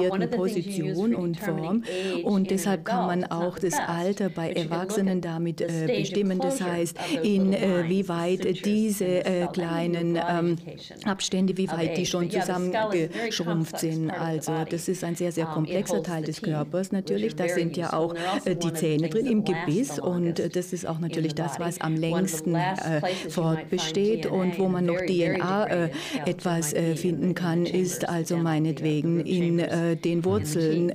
konsolidierten 0.08 0.30
Position 0.30 1.14
und 1.14 1.38
Form. 1.38 1.84
Und 2.22 2.50
deshalb 2.50 2.84
kann 2.84 3.06
man 3.06 3.24
auch 3.24 3.58
das 3.58 3.74
Alter 3.78 4.28
bei 4.28 4.52
Erwachsenen 4.52 5.20
damit 5.20 5.60
äh, 5.60 5.86
bestimmen. 5.86 6.38
Das 6.38 6.60
heißt, 6.60 6.96
inwieweit 7.22 8.64
diese 8.64 9.24
äh, 9.24 9.46
kleinen 9.52 10.16
ähm, 10.16 10.56
Abstände, 11.04 11.56
wie 11.56 11.68
weit 11.70 11.96
die 11.96 12.06
schon 12.06 12.30
zusammengeschrumpft 12.30 13.78
sind. 13.78 14.10
Also 14.10 14.52
das 14.68 14.88
ist 14.88 15.04
ein 15.04 15.14
sehr, 15.14 15.32
sehr 15.32 15.46
komplexer 15.46 16.02
Teil 16.02 16.24
des 16.24 16.42
Körpers 16.42 16.92
natürlich. 16.92 17.36
Da 17.36 17.48
sind 17.48 17.76
ja 17.76 17.92
auch 17.92 18.14
äh, 18.44 18.56
die 18.56 18.72
Zähne 18.72 19.08
drin 19.08 19.26
im 19.26 19.44
Gebiss 19.44 19.98
und 19.98 20.38
äh, 20.38 20.48
das 20.48 20.72
ist 20.72 20.86
auch 20.86 20.98
natürlich 20.98 21.34
das, 21.34 21.58
was 21.58 21.80
am 21.80 21.96
längsten 21.96 22.54
äh, 22.54 23.00
fortbesteht 23.28 24.26
und 24.26 24.58
wo 24.58 24.68
man 24.68 24.86
noch 24.86 25.00
DNA 25.00 25.66
äh, 25.66 25.90
etwas 26.26 26.72
äh, 26.72 26.96
finden 26.96 27.34
kann, 27.34 27.66
ist 27.66 28.08
also 28.08 28.36
meinetwegen 28.36 29.20
in 29.20 29.58
den 29.96 30.24
Wurzeln, 30.24 30.92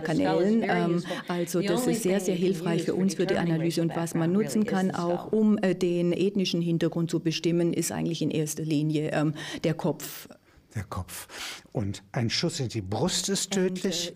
Kanälen. 0.00 0.62
Ähm, 0.62 1.02
also 1.26 1.60
das 1.60 1.86
ist 1.86 2.02
sehr, 2.02 2.20
sehr 2.20 2.34
hilfreich 2.34 2.82
für 2.82 2.94
uns 2.94 3.14
für 3.14 3.26
die 3.26 3.36
Analyse 3.36 3.82
und 3.82 3.94
was 3.96 4.14
man 4.14 4.32
nutzen 4.32 4.64
kann, 4.64 4.90
auch 4.90 5.32
um 5.32 5.56
den 5.56 6.12
ethnischen 6.12 6.60
Hintergrund 6.60 7.10
zu 7.10 7.20
bestimmen, 7.20 7.72
ist 7.72 7.92
eigentlich 7.92 8.22
in 8.22 8.30
erster 8.30 8.62
Linie 8.62 9.10
ähm, 9.12 9.34
der 9.64 9.74
Kopf. 9.74 10.28
Der 10.74 10.84
Kopf. 10.84 11.28
Und 11.72 12.02
ein 12.12 12.28
Schuss 12.28 12.60
in 12.60 12.68
die 12.68 12.82
Brust 12.82 13.28
ist 13.30 13.52
tödlich, 13.52 14.12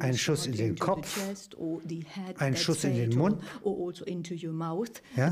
ein 0.00 0.16
Schuss 0.18 0.46
in 0.46 0.56
den 0.56 0.76
Kopf, 0.76 1.18
ein 2.38 2.56
Schuss 2.56 2.84
in 2.84 2.96
den 2.96 3.16
Mund. 3.16 3.40
Also 3.64 4.04
ja? 5.16 5.30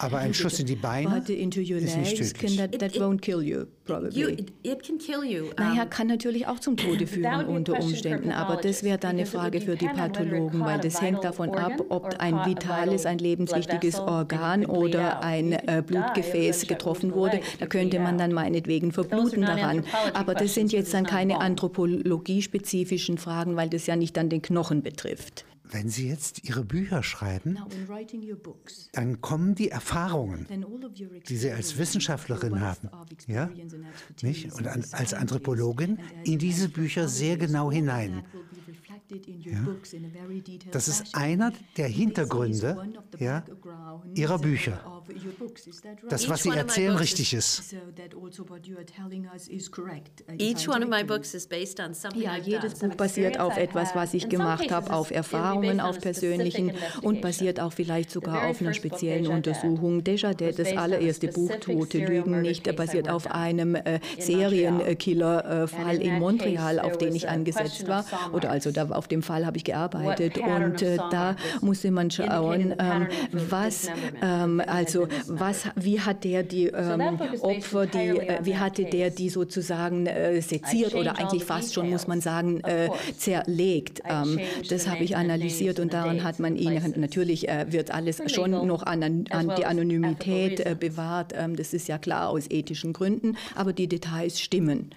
Aber 0.00 0.18
ein 0.18 0.32
Schuss 0.32 0.60
in 0.60 0.66
die 0.66 0.76
Beine 0.76 1.18
ist 1.18 1.28
nicht 1.28 2.16
tödlich. 2.16 2.56
That, 2.56 2.78
that 2.78 2.94
won't 3.00 3.20
kill 3.20 3.42
you, 3.42 3.64
probably. 3.84 4.20
You, 4.20 4.28
it 4.62 4.82
can 4.84 4.98
kill 4.98 5.24
you. 5.24 5.46
Naja, 5.58 5.86
kann 5.86 6.06
natürlich 6.06 6.46
auch 6.46 6.60
zum 6.60 6.76
Tode 6.76 7.08
führen 7.08 7.46
unter 7.46 7.80
Umständen, 7.80 8.30
aber 8.30 8.56
das 8.56 8.84
wäre 8.84 8.98
dann 8.98 9.16
eine 9.16 9.26
Frage 9.26 9.60
für 9.60 9.74
die 9.74 9.88
Pathologen, 9.88 10.60
weil 10.60 10.78
das 10.78 11.02
hängt 11.02 11.24
davon 11.24 11.50
ab, 11.50 11.72
ob 11.88 12.14
ein 12.20 12.46
vitales, 12.46 13.06
ein 13.06 13.18
lebenswichtiges 13.18 13.98
Organ 13.98 14.66
oder 14.66 15.24
ein 15.24 15.52
äh, 15.52 15.82
Blutgefäß 15.84 16.68
getroffen 16.68 17.12
wurde. 17.12 17.40
Da 17.58 17.66
könnte 17.66 17.98
man 17.98 18.18
dann 18.18 18.32
meinetwegen 18.32 18.92
verbluten 18.92 19.42
daran. 19.42 19.84
Aber 20.14 20.34
das 20.34 20.54
sind 20.54 20.70
jetzt 20.72 20.94
dann 20.94 21.06
keine 21.06 21.40
anthropologiespezifischen 21.40 23.18
Fragen, 23.18 23.56
weil 23.56 23.68
das 23.68 23.86
ja 23.86 23.96
nicht 23.96 24.16
an 24.16 24.28
den 24.28 24.42
Knochen 24.42 24.82
betrifft. 24.82 25.44
Wenn 25.70 25.88
Sie 25.88 26.08
jetzt 26.08 26.44
Ihre 26.44 26.64
Bücher 26.64 27.02
schreiben, 27.02 27.58
dann 28.92 29.20
kommen 29.20 29.54
die 29.54 29.70
Erfahrungen, 29.70 30.46
die 31.28 31.36
Sie 31.36 31.50
als 31.50 31.78
Wissenschaftlerin 31.78 32.60
haben, 32.60 32.90
ja, 33.26 33.50
nicht? 34.22 34.52
und 34.52 34.66
als 34.66 35.14
Anthropologin 35.14 35.98
in 36.24 36.38
diese 36.38 36.68
Bücher 36.68 37.08
sehr 37.08 37.36
genau 37.36 37.70
hinein. 37.70 38.24
Ja? 39.40 39.66
Das 40.70 40.88
ist 40.88 41.14
einer 41.14 41.52
der 41.76 41.88
Hintergründe 41.88 42.76
ja, 43.18 43.44
Ihrer 44.14 44.38
Bücher. 44.38 44.97
Das, 46.08 46.28
was 46.28 46.42
Sie 46.42 46.50
erzählen, 46.50 46.96
richtig 46.96 47.34
ist. 47.34 47.74
Ja, 52.14 52.36
jedes 52.36 52.74
Buch 52.74 52.94
basiert 52.94 53.40
auf 53.40 53.56
etwas, 53.56 53.94
was 53.94 54.14
ich 54.14 54.28
gemacht 54.28 54.70
habe, 54.70 54.92
auf 54.92 55.10
Erfahrungen, 55.10 55.80
auf 55.80 56.00
persönlichen 56.00 56.72
und 57.02 57.20
basiert 57.20 57.60
auch 57.60 57.72
vielleicht 57.72 58.10
sogar 58.10 58.48
auf 58.48 58.60
einer 58.60 58.74
speziellen 58.74 59.26
Untersuchung. 59.26 60.04
Desjardins, 60.04 60.56
das 60.56 60.76
allererste 60.76 61.28
Buch 61.28 61.50
Tote 61.60 61.98
Lügen 61.98 62.42
nicht, 62.42 62.74
basiert 62.76 63.08
auf 63.08 63.30
einem 63.30 63.74
äh, 63.74 64.00
Serienkiller-Fall 64.18 66.02
in 66.02 66.18
Montreal, 66.18 66.80
auf 66.80 66.98
den 66.98 67.14
ich 67.14 67.28
angesetzt 67.28 67.86
war. 67.88 68.04
Oder 68.32 68.50
also 68.50 68.70
da 68.70 68.88
auf 68.90 69.08
dem 69.08 69.22
Fall 69.22 69.46
habe 69.46 69.56
ich 69.56 69.64
gearbeitet. 69.64 70.38
und 70.38 70.82
äh, 70.82 70.96
da 71.10 71.36
musste 71.60 71.90
man 71.90 72.10
schauen, 72.10 72.74
ähm, 72.78 73.08
was, 73.32 73.90
ähm, 74.22 74.62
also 74.66 74.97
was, 75.26 75.64
wie 75.76 76.00
hat 76.00 76.24
der 76.24 76.42
die 76.42 76.66
ähm, 76.66 77.20
Opfer, 77.40 77.86
die, 77.86 77.98
äh, 77.98 78.38
wie 78.42 78.56
hatte 78.56 78.84
der 78.84 79.10
die 79.10 79.28
sozusagen 79.28 80.06
äh, 80.06 80.40
seziert 80.40 80.94
oder 80.94 81.18
eigentlich 81.18 81.44
fast 81.44 81.74
schon, 81.74 81.90
muss 81.90 82.06
man 82.06 82.20
sagen, 82.20 82.60
äh, 82.64 82.88
zerlegt. 83.16 84.00
Ähm, 84.08 84.40
das 84.68 84.88
habe 84.88 85.04
ich 85.04 85.16
analysiert 85.16 85.80
und 85.80 85.92
daran 85.92 86.24
hat 86.24 86.38
man 86.38 86.56
ihn, 86.56 86.80
natürlich 86.96 87.48
äh, 87.48 87.66
wird 87.70 87.90
alles 87.90 88.22
schon 88.26 88.50
noch 88.66 88.82
an, 88.82 89.26
an 89.30 89.52
die 89.56 89.64
Anonymität 89.64 90.60
äh, 90.60 90.74
bewahrt, 90.78 91.32
ähm, 91.36 91.56
das 91.56 91.74
ist 91.74 91.88
ja 91.88 91.98
klar 91.98 92.30
aus 92.30 92.50
ethischen 92.50 92.92
Gründen, 92.92 93.36
aber 93.54 93.72
die 93.72 93.88
Details 93.88 94.40
stimmen. 94.40 94.90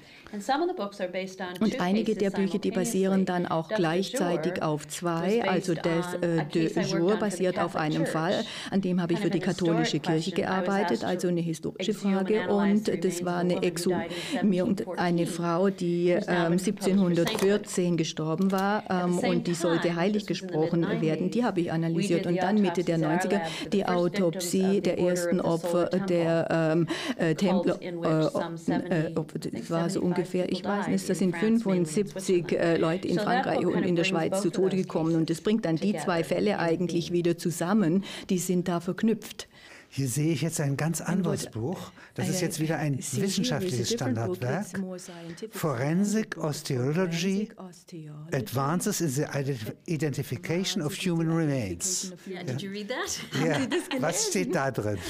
Und 1.60 1.82
einige 1.82 2.16
der 2.16 2.30
Bücher, 2.30 2.58
die 2.58 2.72
basieren 2.72 3.26
dann 3.26 3.46
auch 3.46 3.68
gleichzeitig 3.68 4.62
auf 4.62 4.88
zwei. 4.88 5.44
Also 5.44 5.74
Death 5.74 6.24
äh, 6.24 6.46
de 6.46 6.72
Jour 6.86 7.18
basiert 7.18 7.60
auf 7.60 7.76
einem 7.76 8.06
Fall, 8.06 8.46
an 8.70 8.80
dem 8.82 9.02
habe 9.02 9.14
ich 9.14 9.20
für 9.20 9.30
die 9.30 9.40
katholische 9.40 9.91
Kirche 10.00 10.32
gearbeitet, 10.32 11.04
also 11.04 11.28
eine 11.28 11.42
historische 11.42 11.94
Frage. 11.94 12.48
Und 12.48 13.04
das 13.04 13.26
war 13.26 13.38
eine 13.38 13.62
Exhumierung, 13.62 14.78
eine 14.98 15.28
Frau, 15.28 15.70
die 15.70 16.10
ähm, 16.10 16.54
1714 16.54 17.98
gestorben 17.98 18.52
war 18.52 18.84
ähm, 18.90 19.20
und 19.20 19.48
die 19.48 19.54
sollte 19.54 19.96
heilig 19.96 20.26
gesprochen 20.26 20.88
werden. 21.02 21.32
Die 21.32 21.44
habe 21.44 21.62
ich 21.62 21.72
analysiert. 21.72 22.26
Und 22.26 22.38
dann 22.38 22.62
Mitte 22.62 22.84
der 22.84 22.98
90er 22.98 23.42
die 23.72 23.86
Autopsie 23.86 24.82
der 24.82 25.00
ersten 25.00 25.40
Opfer 25.42 25.86
der 25.86 26.48
ähm, 26.50 26.88
äh, 27.18 27.36
Templer. 27.36 27.80
Äh, 27.82 29.10
äh, 29.10 29.70
war 29.70 29.90
so 29.90 30.02
ungefähr 30.02 30.22
ungefähr, 30.22 30.52
ich 30.52 30.64
weiß 30.64 30.88
nicht, 30.88 31.10
das 31.10 31.20
sind 31.20 31.36
75 31.36 32.52
äh, 32.52 32.78
Leute 32.78 33.08
in 33.08 33.20
Frankreich 33.20 33.66
und 33.66 33.84
in 33.84 33.96
der 33.96 34.04
Schweiz 34.04 34.42
zu 34.42 34.50
Tode 34.50 34.78
gekommen. 34.78 35.16
Und 35.16 35.30
das 35.30 35.42
bringt 35.42 35.66
dann 35.66 35.76
die 35.76 35.96
zwei 35.98 36.24
Fälle 36.24 36.60
eigentlich 36.60 37.12
wieder 37.12 37.38
zusammen, 37.38 38.04
die 38.30 38.38
sind 38.38 38.68
da 38.68 38.80
verknüpft. 38.80 39.48
Hier 39.94 40.08
sehe 40.08 40.32
ich 40.32 40.42
jetzt 40.42 40.62
ein 40.62 40.78
ganz 40.78 41.02
anderes 41.02 41.48
Buch. 41.48 41.92
Das 42.16 42.30
ist 42.30 42.40
jetzt 42.40 42.62
wieder 42.62 42.78
ein 42.78 42.98
wissenschaftliches 42.98 43.92
Standardwerk. 43.92 44.66
Forensic 45.52 46.38
Osteology 46.38 47.50
Advances 48.32 49.02
in 49.02 49.10
the 49.10 49.26
Identification 49.88 50.82
of 50.82 50.96
Human 50.96 51.30
Remains. 51.30 52.14
Yeah, 52.26 52.42
did 52.44 52.62
you 52.62 52.72
read 52.72 52.88
that? 52.88 53.20
Ja. 53.46 53.58
Was 54.00 54.28
steht 54.28 54.56
da 54.56 54.72
drin? 54.72 54.98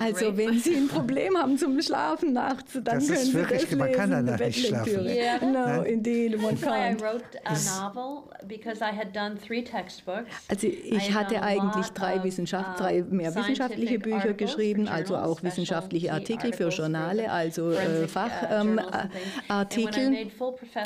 Also 0.00 0.36
wenn 0.36 0.58
Sie 0.60 0.76
ein 0.76 0.88
Problem 1.00 1.36
haben 1.36 1.58
zum 1.58 1.80
Schlafen 1.82 2.32
nachts, 2.32 2.72
dann 2.72 2.84
das 2.84 3.06
können 3.06 3.18
Sie 3.18 3.34
wirklich, 3.34 3.66
das 3.66 3.78
man 3.78 3.92
kann 3.92 4.10
danach 4.10 4.38
nicht 4.38 4.66
schlafen. 4.66 5.04
Yeah. 5.04 5.44
No, 5.44 5.82
indeed, 5.82 6.42
one 6.42 6.56
can't. 6.56 6.96
I 6.96 7.02
wrote 7.02 7.24
a 7.44 7.54
novel 7.54 8.30
because 8.46 8.80
I 8.80 8.96
had 8.96 9.14
done 9.14 9.36
three 9.38 9.62
textbooks. 9.62 10.30
Also 10.48 10.66
ich 10.68 11.12
hatte 11.12 11.42
eigentlich 11.42 11.88
drei 11.90 12.18
Wissenschaft, 12.30 12.78
drei 12.78 13.04
mehr 13.10 13.34
wissenschaftliche 13.34 13.98
Bücher 13.98 14.34
geschrieben, 14.34 14.86
also 14.86 15.16
auch 15.16 15.42
wissenschaftliche 15.42 16.12
Artikel 16.12 16.52
für 16.52 16.68
Journale, 16.68 17.30
also 17.30 17.72
äh, 17.72 18.06
Fachartikel. 18.06 20.14
Ähm, 20.14 20.28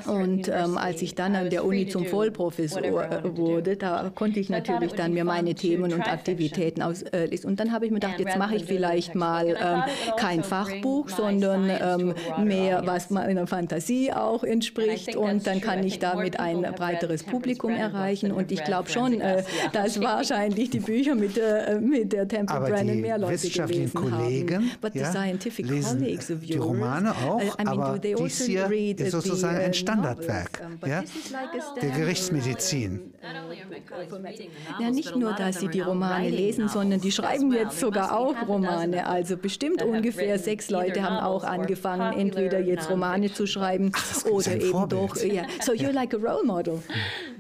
und 0.07 0.49
ähm, 0.49 0.79
als 0.79 1.03
ich 1.03 1.15
dann 1.15 1.37
an 1.37 1.51
der 1.51 1.67
Uni 1.67 1.87
zum 1.87 2.07
Vollprofessor 2.07 2.83
wurde, 3.37 3.77
da 3.77 4.11
konnte 4.15 4.41
ich 4.41 4.49
natürlich 4.49 4.95
dann 4.95 5.13
mir 5.13 5.25
meine 5.25 5.55
Themen 5.55 5.93
und 5.93 6.01
Aktivitäten 6.01 6.81
auslesen. 6.81 7.13
Äh, 7.13 7.47
und 7.47 7.61
dann 7.61 7.73
habe 7.73 7.85
ich 7.85 7.93
mir 7.93 8.01
gedacht, 8.01 8.19
jetzt 8.19 8.39
mache 8.39 8.57
ich 8.57 8.65
vielleicht 8.65 9.15
mal 9.15 9.49
ähm, 9.49 9.83
kein 10.17 10.43
Fachbuch, 10.43 11.11
sondern 11.11 11.69
ähm, 11.69 12.15
mehr, 12.43 12.87
was 12.87 13.11
meiner 13.11 13.47
Fantasie 13.47 14.13
auch 14.13 14.45
entspricht. 14.45 15.15
Und 15.15 15.47
dann 15.47 15.61
kann 15.61 15.85
ich 15.85 15.99
damit 15.99 16.41
ein 16.41 16.63
breiteres 16.63 17.23
Publikum 17.23 17.73
erreichen. 17.73 18.33
Und 18.33 18.51
ich 18.51 18.65
glaube 18.65 18.89
schon, 18.89 19.21
äh, 19.21 19.43
dass 19.73 20.01
wahrscheinlich 20.15 20.71
die 20.71 20.81
Bücher 20.81 21.15
mit 21.15 21.34
der 21.37 21.69
äh, 21.69 21.81
mit 21.81 22.13
der 22.13 22.29
Temple 22.29 22.57
aber 22.57 22.69
Brennan 22.69 23.01
mehr 23.01 23.19
Leute 23.19 23.35
wissenschaftlichen 23.35 23.93
Kollegen 23.93 24.57
haben. 24.57 24.71
But 24.81 24.95
ja, 24.95 25.07
the 25.07 25.19
scientific 25.19 25.67
lesen 25.67 25.99
colleagues 26.01 26.31
of 26.31 26.43
yours, 26.43 26.47
die 26.47 26.57
Romane 26.59 27.13
auch, 27.13 27.59
I 27.59 27.65
mean, 27.65 27.69
aber 27.69 27.99
dies 27.99 28.21
also 28.21 28.45
hier 28.45 28.71
read 28.71 29.01
ist 29.01 29.07
the, 29.07 29.11
sozusagen 29.11 29.59
ein 29.59 29.71
uh, 29.71 29.75
Standardwerk 29.75 30.63
novels, 30.63 30.91
ja, 30.91 31.05
like 31.33 31.81
der 31.81 31.91
Gerichtsmedizin. 31.91 33.14
Ja, 34.81 34.91
nicht 34.91 35.17
nur, 35.17 35.33
dass 35.33 35.61
sie 35.61 35.69
die 35.69 35.81
Romane 35.81 36.29
lesen, 36.29 36.69
sondern 36.69 37.01
die 37.01 37.13
schreiben 37.13 37.53
jetzt 37.53 37.81
sogar 37.81 38.17
auch 38.17 38.35
Romane. 38.47 39.07
Also 39.07 39.37
bestimmt 39.37 39.83
ungefähr 39.83 40.39
sechs 40.39 40.71
Leute 40.71 41.03
haben 41.03 41.17
auch 41.17 41.45
angefangen, 41.45 42.19
entweder 42.19 42.61
jetzt 42.61 42.91
Romane 42.91 43.33
zu 43.33 43.47
schreiben 43.47 43.93
Ach, 43.95 44.25
oder 44.27 44.53
eben 44.61 44.89
doch. 44.89 45.17
Ja. 45.17 45.45
So 45.65 45.73
you're 45.73 45.93
like 45.93 46.13
a 46.13 46.19
role 46.19 46.45
model. 46.45 46.83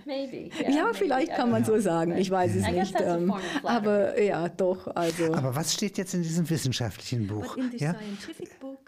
Maybe. 0.06 0.50
Ja, 0.70 0.92
vielleicht 0.92 1.34
kann 1.34 1.50
man 1.50 1.64
so 1.64 1.78
sagen. 1.78 2.16
Ich 2.16 2.30
weiß 2.30 2.54
es 2.54 2.68
nicht. 2.68 2.94
Ähm, 3.00 3.32
aber 3.62 4.20
ja, 4.20 4.48
doch. 4.48 4.86
Also. 4.94 5.32
Aber 5.34 5.54
was 5.54 5.74
steht 5.74 5.98
jetzt 5.98 6.14
in 6.14 6.22
diesem 6.22 6.48
wissenschaftlichen 6.48 7.26
Buch? 7.26 7.56
Ja? 7.72 7.94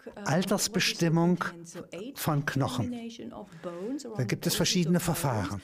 Uh, 0.05 0.11
Altersbestimmung 0.25 1.43
von 2.15 2.45
Knochen. 2.45 2.93
Da 4.17 4.23
gibt 4.23 4.47
es 4.47 4.55
verschiedene 4.55 4.99
Verfahren. 4.99 5.61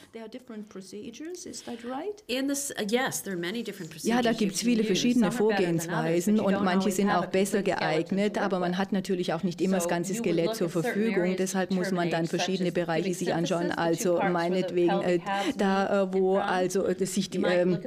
Ja, 4.03 4.21
da 4.21 4.33
gibt 4.33 4.55
es 4.55 4.61
viele 4.61 4.83
verschiedene 4.83 5.31
Vorgehensweisen 5.31 6.39
und 6.39 6.63
manche 6.63 6.91
sind 6.91 7.09
auch 7.09 7.27
besser 7.27 7.63
geeignet, 7.63 8.37
aber 8.37 8.59
man 8.59 8.77
hat 8.77 8.91
natürlich 8.91 9.33
auch 9.33 9.43
nicht 9.43 9.61
immer 9.61 9.77
das 9.77 9.87
ganze 9.87 10.13
Skelett 10.13 10.55
zur 10.55 10.69
Verfügung. 10.69 11.35
Deshalb 11.37 11.71
muss 11.71 11.91
man 11.91 12.09
dann 12.09 12.27
verschiedene 12.27 12.71
Bereiche 12.71 13.13
sich 13.13 13.33
anschauen. 13.33 13.71
Also 13.71 14.19
meinetwegen 14.21 15.01
äh, 15.01 15.19
da, 15.57 16.03
äh, 16.03 16.13
wo 16.13 16.37
also 16.37 16.85
äh, 16.85 17.05
sich 17.05 17.29
die, 17.29 17.41
ähm, 17.41 17.79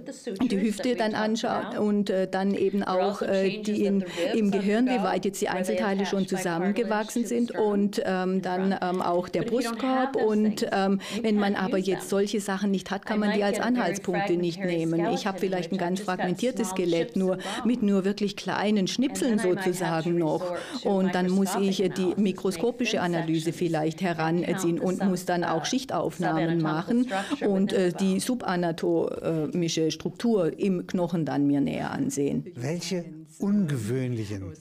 die 0.43 0.61
Hüfte 0.61 0.97
dann 0.97 1.15
anschaut 1.15 1.79
und 1.79 2.11
äh, 2.11 2.29
dann 2.29 2.55
eben 2.55 2.83
auch 2.83 3.23
äh, 3.23 3.62
die 3.62 3.85
in, 3.85 4.05
im 4.35 4.50
Gehirn, 4.50 4.87
wie 4.87 5.03
weit 5.03 5.25
jetzt 5.25 5.41
die 5.41 5.49
Einzelteile 5.49 6.07
schon 6.07 6.26
zusammengewachsen 6.47 7.25
sind 7.25 7.50
und 7.53 8.00
ähm, 8.05 8.43
dann 8.43 8.75
ähm, 8.81 9.03
auch 9.03 9.29
der 9.29 9.43
Brustkorb. 9.43 10.17
Und 10.17 10.67
ähm, 10.73 11.00
wenn 11.23 11.37
man 11.37 11.55
aber 11.55 11.79
jetzt 11.79 12.09
solche 12.09 12.41
Sachen 12.41 12.71
nicht 12.71 12.91
hat, 12.91 13.05
kann 13.07 13.21
man 13.21 13.33
die 13.33 13.43
als 13.43 13.61
Anhaltspunkte 13.61 14.37
nicht 14.37 14.61
nehmen. 14.61 15.07
Ich 15.12 15.26
habe 15.26 15.38
vielleicht 15.38 15.73
ein 15.73 15.79
ganz 15.79 16.00
fragmentiertes 16.00 16.71
Skelett, 16.71 17.17
nur 17.17 17.38
mit 17.65 17.83
nur 17.83 18.05
wirklich 18.05 18.37
kleinen 18.37 18.87
Schnipseln 18.87 19.38
sozusagen 19.38 20.19
noch. 20.19 20.57
Und 20.85 21.15
dann 21.15 21.31
muss 21.31 21.57
ich 21.61 21.79
die 21.97 22.15
mikroskopische 22.17 23.00
Analyse 23.00 23.53
vielleicht 23.53 24.00
heranziehen 24.00 24.79
und 24.79 25.05
muss 25.05 25.25
dann 25.25 25.45
auch 25.45 25.65
Schichtaufnahmen 25.65 26.61
machen 26.61 27.09
und 27.41 27.73
äh, 27.73 27.93
die 27.93 28.21
subanatomische 28.21 29.91
Struktur 29.91 30.59
im 30.59 30.87
Knochen 30.87 31.25
dann 31.25 31.47
mir 31.47 31.61
näher 31.61 31.91
ansehen. 31.91 32.47
Welche 32.55 33.05
ungewöhnlichen 33.38 34.52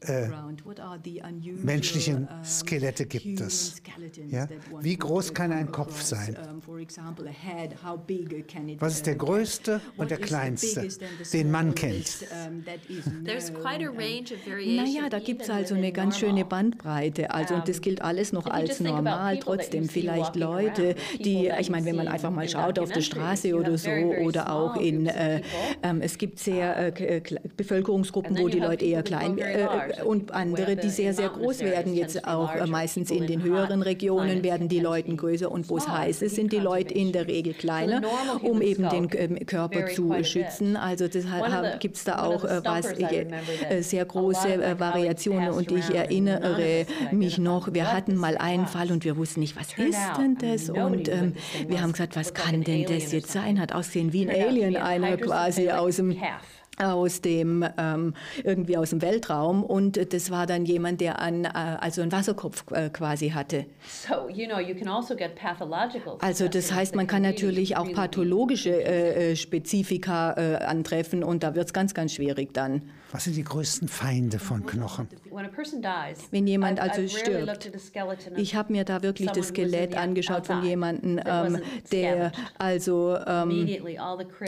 äh, 0.00 0.28
menschlichen 1.62 2.28
Skelette 2.44 3.06
gibt 3.06 3.40
es? 3.40 3.76
Ja? 4.28 4.48
Wie 4.80 4.96
groß 4.96 5.32
kann 5.34 5.52
ein 5.52 5.70
Kopf 5.70 6.02
sein? 6.02 6.36
Was 8.78 8.94
ist 8.94 9.06
der 9.06 9.14
größte 9.14 9.80
und 9.96 10.10
der 10.10 10.18
kleinste, 10.18 10.88
den 11.32 11.50
man 11.50 11.74
kennt? 11.74 12.26
Naja, 14.66 15.08
da 15.08 15.18
gibt 15.18 15.42
es 15.42 15.50
also 15.50 15.74
eine 15.74 15.92
ganz 15.92 16.18
schöne 16.18 16.44
Bandbreite. 16.44 17.30
Also 17.30 17.54
und 17.54 17.68
das 17.68 17.80
gilt 17.80 18.02
alles 18.02 18.32
noch 18.32 18.46
als 18.46 18.80
normal. 18.80 19.38
Trotzdem 19.38 19.88
vielleicht 19.88 20.36
Leute, 20.36 20.94
die, 21.18 21.50
ich 21.58 21.70
meine, 21.70 21.86
wenn 21.86 21.96
man 21.96 22.08
einfach 22.08 22.30
mal 22.30 22.48
schaut 22.48 22.78
auf 22.78 22.90
der 22.90 23.02
Straße 23.02 23.54
oder 23.54 23.78
so 23.78 23.90
oder 23.90 24.52
auch 24.52 24.76
in, 24.76 25.06
äh, 25.06 25.38
äh, 25.38 25.42
es 26.00 26.18
gibt 26.18 26.38
sehr 26.38 26.98
äh, 26.98 27.22
Bevölkerungsgruppen, 27.56 28.15
wo 28.16 28.48
die 28.48 28.58
Leute 28.58 28.84
eher 28.84 29.02
klein 29.02 29.38
äh, 29.38 29.66
und 30.04 30.32
andere, 30.32 30.76
die 30.76 30.88
sehr, 30.88 31.14
sehr 31.14 31.28
groß 31.28 31.60
werden. 31.60 31.94
Jetzt 31.94 32.26
auch 32.26 32.54
äh, 32.54 32.66
meistens 32.66 33.10
in 33.10 33.26
den 33.26 33.42
höheren 33.42 33.82
Regionen 33.82 34.42
werden 34.42 34.68
die 34.68 34.80
Leute 34.80 35.14
größer 35.14 35.50
und 35.50 35.68
wo 35.68 35.76
es 35.76 35.88
heiß 35.88 36.22
ist, 36.22 36.36
sind 36.36 36.52
die 36.52 36.58
Leute 36.58 36.94
in 36.94 37.12
der 37.12 37.26
Regel 37.26 37.54
kleiner, 37.54 38.02
um 38.42 38.62
eben 38.62 38.88
den 38.88 39.08
ähm, 39.14 39.38
Körper 39.46 39.86
zu 39.86 40.12
schützen. 40.24 40.76
Also 40.76 41.08
deshalb 41.08 41.80
gibt 41.80 41.96
es 41.96 42.04
da 42.04 42.22
auch 42.22 42.44
äh, 42.44 42.60
was, 42.64 42.94
sehr 43.80 44.04
große 44.04 44.78
Variationen 44.78 45.50
und 45.50 45.70
ich 45.70 45.94
erinnere 45.94 46.86
mich 47.12 47.38
noch, 47.38 47.72
wir 47.72 47.92
hatten 47.92 48.16
mal 48.16 48.36
einen 48.38 48.66
Fall 48.66 48.90
und 48.90 49.04
wir 49.04 49.16
wussten 49.16 49.40
nicht, 49.40 49.56
was 49.56 49.68
ist 49.76 49.98
denn 50.18 50.36
das? 50.38 50.70
Und 50.70 51.08
ähm, 51.08 51.34
wir 51.68 51.80
haben 51.80 51.92
gesagt, 51.92 52.16
was 52.16 52.34
kann 52.34 52.62
denn 52.62 52.84
das 52.84 53.12
jetzt 53.12 53.30
sein? 53.30 53.60
Hat 53.60 53.72
aussehen 53.72 54.12
wie 54.12 54.28
ein 54.28 54.46
Alien, 54.46 54.76
einer 54.76 55.16
quasi 55.16 55.70
aus 55.70 55.96
dem 55.96 56.16
aus 56.78 57.20
dem 57.20 57.64
ähm, 57.78 58.14
irgendwie 58.44 58.76
aus 58.76 58.90
dem 58.90 59.02
Weltraum. 59.02 59.62
Und 59.62 60.12
das 60.12 60.30
war 60.30 60.46
dann 60.46 60.64
jemand, 60.64 61.00
der 61.00 61.20
an 61.20 61.44
äh, 61.44 61.48
also 61.52 62.02
einen 62.02 62.12
Wasserkopf 62.12 62.64
äh, 62.72 62.90
quasi 62.90 63.30
hatte. 63.30 63.66
Also, 66.20 66.44
also 66.44 66.48
das 66.48 66.72
heißt, 66.72 66.94
man 66.94 67.06
kann 67.06 67.22
natürlich 67.22 67.76
auch 67.76 67.90
pathologische 67.92 68.70
äh, 68.70 69.32
äh, 69.32 69.36
Spezifika 69.36 70.34
äh, 70.36 70.56
antreffen 70.64 71.24
und 71.24 71.42
da 71.42 71.54
wird 71.54 71.66
es 71.66 71.72
ganz 71.72 71.94
ganz 71.94 72.12
schwierig 72.12 72.52
dann. 72.52 72.82
Was 73.12 73.24
sind 73.24 73.36
die 73.36 73.44
größten 73.44 73.88
Feinde 73.88 74.38
von 74.38 74.66
Knochen? 74.66 75.08
Wenn 76.30 76.46
jemand 76.46 76.80
also 76.80 77.06
stirbt, 77.08 77.70
ich 78.36 78.54
habe 78.54 78.72
mir 78.72 78.84
da 78.84 79.02
wirklich 79.02 79.30
das 79.30 79.48
Skelett 79.48 79.96
angeschaut 79.96 80.46
von 80.46 80.64
jemandem, 80.64 81.20
ähm, 81.24 81.60
der 81.92 82.32
also 82.58 83.16
ähm, 83.26 83.68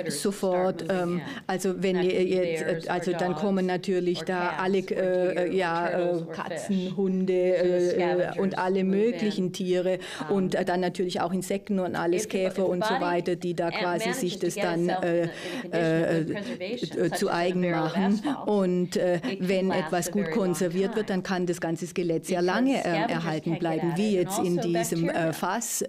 sofort, 0.08 0.84
ähm, 0.88 1.20
also 1.46 1.82
wenn 1.82 1.96
jetzt, 2.22 2.88
also 2.88 3.12
dann 3.12 3.34
kommen 3.34 3.66
natürlich 3.66 4.22
da 4.22 4.54
alle 4.58 4.78
äh, 4.78 5.54
ja, 5.54 5.88
äh, 5.88 6.22
Katzen, 6.32 6.96
Hunde 6.96 7.56
äh, 7.56 8.40
und 8.40 8.58
alle 8.58 8.84
möglichen 8.84 9.52
Tiere 9.52 9.98
und 10.28 10.56
dann 10.68 10.80
natürlich 10.80 11.20
auch 11.20 11.32
Insekten 11.32 11.78
und 11.78 11.96
alles 11.96 12.28
Käfer 12.28 12.68
und 12.68 12.84
so 12.84 12.94
weiter, 13.00 13.36
die 13.36 13.54
da 13.54 13.70
quasi 13.70 14.12
sich 14.12 14.38
das 14.38 14.54
dann 14.54 14.88
äh, 14.88 15.28
äh, 15.72 16.20
äh, 16.20 17.10
zu 17.10 17.30
eigen 17.30 17.70
machen. 17.70 18.22
Und 18.46 18.96
wenn 19.40 19.70
etwas 19.70 20.10
gut 20.10 20.30
konserviert 20.30 20.96
wird, 20.96 21.10
dann 21.10 21.22
kann 21.22 21.46
das 21.46 21.60
ganze 21.60 21.86
Skelett 21.86 22.26
sehr 22.26 22.42
lange 22.42 22.82
erhalten 22.82 23.58
bleiben, 23.58 23.92
wie 23.96 24.14
jetzt 24.14 24.38
in 24.38 24.58
also 24.58 24.68
diesem 24.68 25.10
Fass, 25.32 25.84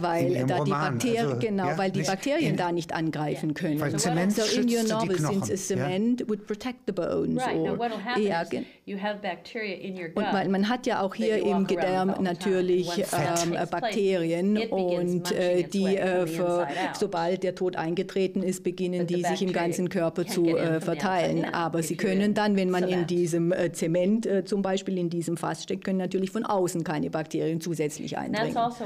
weil 0.00 0.44
da 0.46 0.64
die 0.64 0.70
Bakterien, 0.70 1.26
also, 1.26 1.38
genau, 1.38 1.68
weil 1.76 1.90
die 1.90 2.02
Bakterien 2.02 2.56
da 2.56 2.72
nicht 2.72 2.92
angreifen 2.92 3.54
können. 3.54 3.80
Weil 3.80 3.96
Zement 3.96 4.32
so 4.32 4.42
in 4.60 4.68
your 4.68 4.82
novel, 4.84 5.18
since 5.18 5.29
cement 5.56 6.20
ja? 6.20 6.28
would 6.28 6.46
protect 6.46 6.80
the 6.86 6.92
bones. 6.92 7.36
Right. 7.36 7.56
Now, 7.56 7.78
what 7.78 7.90
will 7.90 7.98
happen 7.98 8.22
ja, 8.22 8.42
is 8.42 8.50
you 8.84 8.98
have 8.98 9.20
bacteria 9.22 9.76
in 9.76 9.96
your 9.96 10.08
gut. 10.08 10.24
Und 10.24 10.32
man, 10.32 10.50
man 10.50 10.68
hat 10.68 10.86
ja 10.86 11.02
auch 11.02 11.14
hier 11.14 11.38
im 11.38 11.66
Gedärm 11.66 12.14
natürlich 12.20 12.88
ähm, 12.98 13.56
Bakterien 13.70 14.56
und 14.70 15.32
äh, 15.32 15.62
die, 15.62 15.96
äh, 15.96 16.26
für, 16.26 16.66
sobald 16.98 17.42
der 17.42 17.54
Tod 17.54 17.76
eingetreten 17.76 18.42
ist, 18.42 18.64
beginnen 18.64 19.06
die 19.06 19.22
sich 19.22 19.42
im 19.42 19.52
ganzen 19.52 19.88
Körper 19.88 20.26
zu 20.26 20.46
äh, 20.46 20.80
verteilen. 20.80 21.44
Aber 21.44 21.82
sie 21.82 21.96
können 21.96 22.34
dann, 22.34 22.56
wenn 22.56 22.70
man 22.70 22.84
in 22.84 23.06
diesem 23.06 23.52
äh, 23.52 23.72
Zement 23.72 24.26
äh, 24.26 24.44
zum 24.44 24.62
Beispiel 24.62 24.98
in 24.98 25.10
diesem 25.10 25.36
Fass 25.36 25.62
steckt, 25.62 25.84
können 25.84 25.98
natürlich 25.98 26.30
von 26.30 26.44
außen 26.44 26.84
keine 26.84 27.10
Bakterien 27.10 27.60
zusätzlich 27.60 28.16
eindringen. 28.16 28.56
Also 28.56 28.84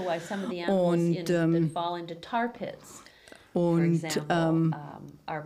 und 0.69 1.31
ähm, 1.31 1.73
Und 3.55 4.03
ähm, 4.29 4.75
Uh, 5.27 5.41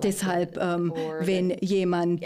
Deshalb, 0.00 0.56
ähm, 0.56 0.92
wenn 1.22 1.50
jemand 1.60 2.22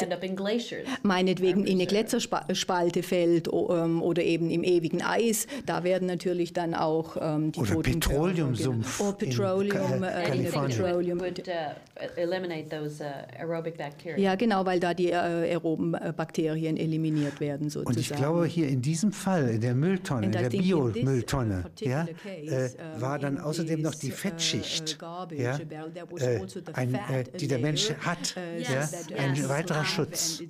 meinetwegen 1.03 1.65
in 1.65 1.79
eine 1.79 1.87
Gletzerspalte 1.87 3.03
fällt 3.03 3.49
ähm, 3.49 4.03
oder 4.03 4.23
eben 4.23 4.51
im 4.51 4.63
ewigen 4.63 5.01
Eis, 5.01 5.47
da 5.65 5.85
werden 5.85 6.07
natürlich 6.07 6.53
dann 6.53 6.75
auch 6.75 7.17
ähm, 7.19 7.51
die 7.51 7.61
oder 7.61 7.77
Petroleumsumpf 7.77 9.01
oder 9.01 9.13
Petroleum, 9.13 9.95
in, 9.95 10.03
äh, 10.03 10.37
in 10.37 10.45
Petroleum. 10.51 11.19
Uh, 11.19 11.25
uh, 11.25 11.31
ja, 14.17 14.35
genau, 14.35 14.67
weil 14.67 14.81
da 14.81 14.93
die 14.93 15.13
äh, 15.13 15.15
aeroben 15.15 15.95
äh, 15.95 16.13
Bakterien 16.15 16.77
eliminiert 16.77 17.41
werden 17.41 17.71
sozusagen. 17.71 17.97
Und 17.97 18.01
ich 18.01 18.11
glaube, 18.11 18.45
hier 18.45 18.69
in 18.69 18.83
diesem 18.83 19.13
Fall, 19.13 19.49
in 19.49 19.63
der 19.63 19.75
Mülltonne, 19.75 20.27
in 20.27 20.33
der 20.33 20.51
Biomülltonne, 20.51 21.65
ja, 21.81 22.07
äh, 22.27 22.69
war 22.99 23.19
dann 23.19 23.39
außerdem 23.39 23.81
noch 23.81 23.95
die 23.95 24.11
Fettschicht. 24.11 24.63
Ja, 25.37 25.59
äh, 25.59 26.40
ein, 26.74 26.94
äh, 26.94 27.24
die 27.38 27.48
der 27.48 27.59
Mensch 27.59 27.92
hat. 28.00 28.35
Yes, 28.59 28.68
ja, 28.68 28.81
yes. 28.81 29.18
Ein 29.18 29.48
weiterer 29.48 29.85
Schutz. 29.85 30.42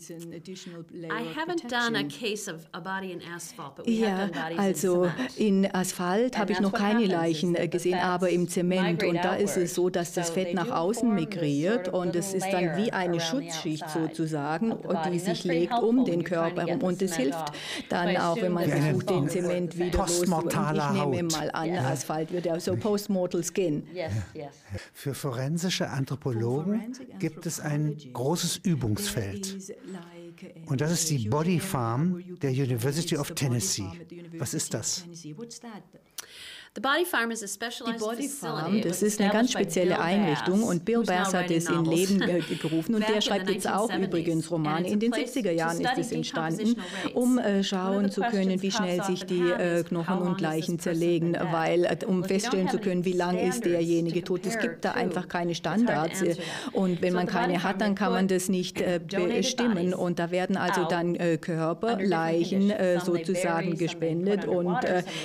Ja, 3.87 4.31
also 4.57 5.11
in 5.37 5.75
Asphalt 5.75 6.39
habe 6.39 6.53
ich 6.53 6.61
noch 6.61 6.73
keine 6.73 7.07
Leichen 7.07 7.55
äh, 7.55 7.69
gesehen, 7.69 7.99
aber 7.99 8.31
im 8.31 8.49
Zement. 8.49 9.03
Und 9.05 9.17
da 9.17 9.35
ist 9.35 9.57
es 9.57 9.75
so, 9.75 9.91
dass 9.91 10.13
das 10.13 10.31
Fett 10.31 10.55
nach 10.55 10.71
außen 10.71 11.13
migriert 11.15 11.89
und 11.89 12.15
es 12.17 12.35
ist 12.35 12.47
dann 12.53 12.77
wie 12.77 12.93
eine 12.93 13.21
Schutzschicht 13.21 13.89
sozusagen, 13.91 14.75
die 15.13 15.19
sich 15.19 15.45
legt 15.45 15.73
um 15.75 16.05
den 16.05 16.25
Körper 16.25 16.67
herum. 16.67 16.83
Und 16.83 17.03
es 17.03 17.17
hilft 17.17 17.53
dann 17.89 18.17
auch, 18.17 18.37
wenn 18.41 18.53
man 18.53 18.69
versucht, 18.69 19.11
den 19.11 19.29
Zement 19.29 19.79
wieder 19.79 19.99
loszuwerden. 19.99 20.97
Ich 20.97 21.05
nehme 21.07 21.29
mal 21.33 21.51
an, 21.53 21.71
Asphalt 21.77 22.33
wird 22.33 22.47
ja 22.47 22.59
so 22.61 22.77
postmortal 22.77 23.43
skin. 23.43 23.87
Für 24.93 25.15
forensische 25.15 25.91
Anthropologen 25.91 26.95
gibt 27.19 27.47
es 27.47 27.61
ein 27.61 27.97
großes 28.13 28.59
Übungsfeld. 28.59 29.75
Und 30.67 30.81
das 30.81 30.93
ist 30.93 31.11
die 31.11 31.29
Body 31.29 31.61
Farm 31.61 32.23
der 32.41 32.51
University 32.51 33.17
of 33.17 33.31
Tennessee. 33.33 33.89
Was 34.39 34.55
ist 34.55 34.75
das? 34.75 35.05
Die 37.87 37.99
Body 38.01 38.29
Farm, 38.29 38.83
das 38.83 39.01
ist 39.03 39.21
eine 39.21 39.31
ganz 39.31 39.53
spezielle 39.53 39.97
Einrichtung 40.01 40.65
und 40.65 40.85
Bill 40.85 41.05
Bass 41.05 41.33
hat 41.33 41.49
es 41.49 41.69
in 41.69 41.85
Leben 41.85 42.19
gerufen 42.61 42.97
und 42.97 43.09
der 43.09 43.21
schreibt 43.21 43.49
jetzt 43.49 43.71
auch 43.71 43.97
übrigens 43.97 44.51
Romane. 44.51 44.89
In 44.89 44.99
den 44.99 45.13
70er 45.13 45.53
Jahren 45.53 45.81
ist 45.81 45.97
es 45.97 46.11
entstanden, 46.11 46.75
um 47.15 47.39
äh, 47.39 47.63
schauen 47.63 48.11
zu 48.11 48.23
können, 48.23 48.61
wie 48.61 48.73
schnell 48.73 49.05
sich 49.05 49.25
die 49.25 49.51
äh, 49.51 49.85
Knochen 49.85 50.19
und 50.19 50.41
Leichen 50.41 50.81
zerlegen, 50.81 51.37
weil 51.53 51.85
äh, 51.85 51.97
um 52.07 52.25
feststellen 52.25 52.69
zu 52.69 52.79
können, 52.79 53.05
wie 53.05 53.13
lang 53.13 53.39
ist 53.39 53.65
derjenige 53.65 54.25
tot. 54.25 54.45
Es 54.45 54.59
gibt 54.59 54.85
da 54.85 54.93
einfach 54.93 55.29
keine 55.29 55.55
Standards 55.55 56.23
äh, 56.23 56.35
und 56.73 57.01
wenn 57.03 57.13
man 57.13 57.29
keine 57.29 57.63
hat, 57.63 57.81
dann 57.81 57.95
kann 57.95 58.11
man 58.11 58.27
das 58.27 58.49
nicht 58.49 58.81
äh, 58.81 58.99
bestimmen 58.99 59.95
und 59.95 60.19
da 60.19 60.33
werden 60.33 60.57
also 60.57 60.87
dann 60.89 61.15
äh, 61.15 61.39
Körper, 61.39 62.01
Leichen 62.03 62.73
sozusagen 63.05 63.79
gespendet 63.79 64.45
und 64.47 64.79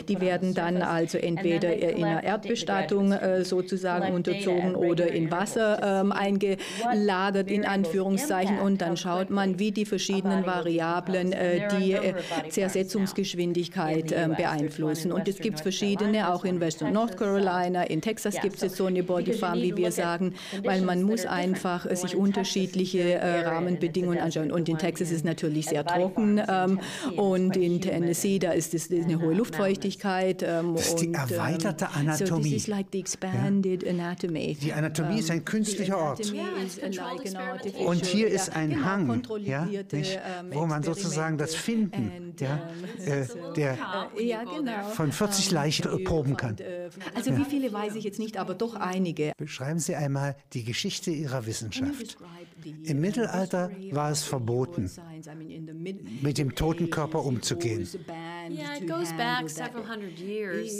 die 0.08 0.22
werden 0.22 0.54
dann 0.54 0.84
also 0.84 1.18
entweder 1.18 1.39
entweder 1.40 1.76
in 1.76 2.04
einer 2.04 2.24
Erdbestattung 2.24 3.12
äh, 3.12 3.44
sozusagen 3.44 4.14
unterzogen 4.14 4.76
oder 4.76 5.12
in 5.12 5.32
Wasser 5.32 6.02
ähm, 6.02 6.12
eingelagert, 6.12 7.50
in 7.50 7.66
Anführungszeichen. 7.66 8.60
Und 8.60 8.82
dann 8.82 8.98
schaut 8.98 9.30
man, 9.30 9.60
wie 9.60 9.72
die 9.72 9.86
verschiedenen 9.86 10.46
Variablen 10.46 11.32
äh, 11.32 11.68
die 11.80 11.94
äh, 11.94 12.14
Zersetzungsgeschwindigkeit 12.50 14.12
ähm, 14.12 14.36
beeinflussen. 14.36 15.12
Und 15.12 15.28
es 15.28 15.38
gibt 15.38 15.60
verschiedene, 15.62 16.32
auch 16.32 16.46
in 16.46 16.60
West 16.60 16.82
und 16.82 16.94
North 16.94 17.18
Carolina, 17.18 17.84
in 17.84 18.02
Texas 18.02 18.40
gibt 18.42 18.62
es 18.62 18.76
so 18.76 18.86
eine 18.86 19.04
Body 19.04 19.34
Farm, 19.34 19.62
wie 19.62 19.76
wir 19.76 19.92
sagen, 19.92 20.34
weil 20.64 20.82
man 20.82 21.04
muss 21.04 21.26
einfach 21.26 21.90
sich 21.96 22.16
unterschiedliche 22.16 23.20
Rahmenbedingungen 23.46 24.20
anschauen. 24.20 24.52
Und 24.52 24.70
in 24.70 24.78
Texas 24.78 25.10
ist 25.12 25.18
es 25.18 25.24
natürlich 25.24 25.68
sehr 25.68 25.86
trocken 25.86 26.42
ähm, 26.48 26.80
und 27.16 27.58
in 27.58 27.82
Tennessee, 27.82 28.40
da 28.40 28.52
ist 28.52 28.74
es 28.74 28.92
eine 28.92 29.20
hohe 29.20 29.34
Luftfeuchtigkeit. 29.34 30.42
das 30.42 30.88
ist 30.88 31.02
die 31.02 31.12
erweiterte 31.32 31.90
Anatomie. 31.90 32.60
So 32.60 32.72
like 32.72 32.88
the 32.92 33.00
expanded 33.00 33.84
ja. 33.84 33.92
anatomy. 33.92 34.56
Die 34.56 34.74
Anatomie 34.74 35.20
ist 35.20 35.32
ein 35.32 35.46
künstlicher 35.46 35.98
Ort. 35.98 36.20
Und 37.86 38.06
hier 38.06 38.28
ist 38.28 38.56
ein 38.56 38.70
genau, 38.70 38.86
Hang, 38.86 39.22
ja, 39.40 39.66
nicht, 39.66 40.20
wo 40.52 40.66
man 40.66 40.84
sozusagen 40.84 41.38
das 41.38 41.56
Finden 41.56 42.36
ja, 42.40 42.70
äh, 43.06 43.26
der 43.56 43.78
ja, 44.20 44.44
genau. 44.44 44.90
von 44.90 45.12
40 45.12 45.52
Leichen 45.52 46.04
proben 46.04 46.38
kann. 46.38 46.58
Also 47.16 47.36
wie 47.38 47.46
viele 47.46 47.72
weiß 47.72 47.96
ich 47.96 48.04
jetzt 48.04 48.20
nicht, 48.20 48.38
aber 48.38 48.54
doch 48.54 48.76
einige. 48.76 49.34
Beschreiben 49.38 49.80
Sie 49.80 49.96
einmal 49.96 50.36
die 50.54 50.64
Geschichte 50.64 51.12
Ihrer 51.12 51.46
Wissenschaft. 51.46 52.18
Im 52.84 53.02
Mittelalter 53.02 53.72
war 53.92 54.12
es 54.12 54.24
verboten, 54.24 54.90
mit 56.22 56.38
dem 56.38 56.56
toten 56.56 56.90
Körper 56.90 57.24
umzugehen. 57.26 57.88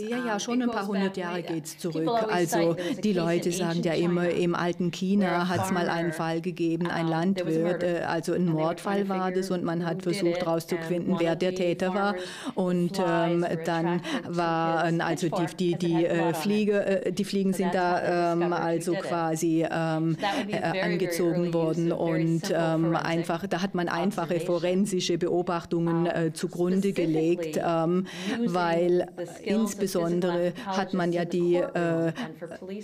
Ja, 0.10 0.26
ja, 0.26 0.40
schon 0.40 0.62
ein 0.62 0.72
paar 0.72 0.88
hundert 0.88 1.18
Jahre 1.18 1.44
geht 1.44 1.66
es 1.66 1.78
zurück. 1.78 2.10
Also 2.30 2.76
die 3.04 3.14
Leute 3.14 3.52
sagen 3.52 3.84
ja 3.84 3.94
immer, 3.94 4.30
im 4.30 4.56
alten 4.56 4.92
China 4.92 5.48
hat 5.48 5.66
es 5.66 5.72
mal 5.72 5.90
einen 5.90 6.14
Fall 6.14 6.42
gegeben, 6.42 6.88
ein 6.88 7.08
Landwirt, 7.08 7.84
äh, 7.84 8.02
also 8.08 8.34
ein 8.34 8.46
Mordfall 8.46 9.08
war 9.10 9.32
das 9.32 9.52
und 9.52 9.64
man 9.64 9.86
hat 9.86 10.04
versucht 10.04 10.42
herauszufinden, 10.42 11.16
wer 11.20 11.36
der 11.36 11.54
Täter 11.54 11.94
war. 11.94 12.16
Und 12.56 13.00
ähm, 13.06 13.46
dann 13.66 14.02
waren 14.28 15.02
also 15.02 15.28
die, 15.30 15.46
die, 15.56 15.76
die 15.78 16.06
äh, 16.06 16.34
Fliege, 16.34 17.06
äh, 17.06 17.12
die 17.12 17.26
Fliegen 17.26 17.54
sind 17.54 17.74
da 17.74 18.34
ähm, 18.34 18.54
also 18.54 18.94
quasi 18.94 19.66
ähm, 19.70 20.18
äh, 20.48 20.82
angezogen 20.82 21.54
worden 21.54 21.69
und 21.78 22.42
ähm, 22.52 22.96
einfach, 22.96 23.46
da 23.48 23.62
hat 23.62 23.76
man 23.76 23.90
einfache 23.90 24.40
forensische 24.40 25.18
Beobachtungen 25.18 26.06
äh, 26.06 26.34
zugrunde 26.34 26.94
gelegt, 26.94 27.60
ähm, 27.64 28.08
weil 28.46 29.08
insbesondere 29.44 30.54
hat 30.66 30.94
man 30.94 31.12
ja 31.12 31.26
die, 31.26 31.56
äh, 31.56 32.12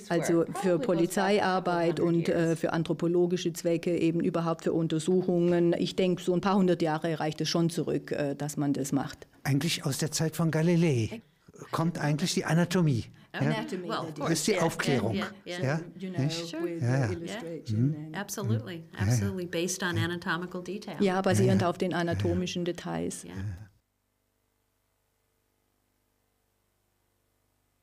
also 0.10 0.46
für 0.62 0.80
Polizeiarbeit 0.80 2.00
und 2.00 2.30
äh, 2.30 2.56
für 2.56 2.74
anthropologische 2.74 3.54
Zwecke 3.54 3.98
eben 3.98 4.20
überhaupt 4.20 4.64
für 4.64 4.74
Untersuchungen, 4.74 5.76
ich 5.78 5.96
denke, 5.96 6.22
so 6.22 6.34
ein 6.34 6.42
paar 6.42 6.56
hundert 6.56 6.82
Jahre 6.82 7.20
reicht 7.20 7.42
es 7.42 7.50
schon 7.50 7.70
zurück, 7.70 8.12
äh, 8.12 8.36
dass 8.36 8.58
man 8.58 8.74
das 8.74 8.92
macht. 8.92 9.28
Eigentlich 9.44 9.86
aus 9.86 9.98
der 9.98 10.12
Zeit 10.12 10.36
von 10.36 10.52
Galilei 10.52 11.22
kommt 11.72 11.98
eigentlich 11.98 12.34
die 12.34 12.46
Anatomie. 12.46 13.06
Anatomy. 13.40 13.90
Well, 13.90 14.14
das 14.18 14.32
ist 14.32 14.48
die 14.48 14.60
Aufklärung. 14.60 15.14
Yeah, 15.14 15.28
yeah, 15.46 15.60
yeah. 15.60 15.80
You 15.98 16.10
know, 16.10 16.22
ja, 16.80 17.10
ja. 17.10 17.10
Mhm. 17.70 18.14
Absolutely, 18.14 18.84
absolutely, 18.98 19.46
based 19.46 19.84
on 19.84 19.98
anatomical 19.98 20.64
detail. 20.64 20.96
Ja, 21.02 21.22
basierend 21.22 21.64
auf 21.64 21.78
den 21.78 21.94
anatomischen 21.94 22.66
Details. 22.66 23.26
Yeah. 23.26 23.34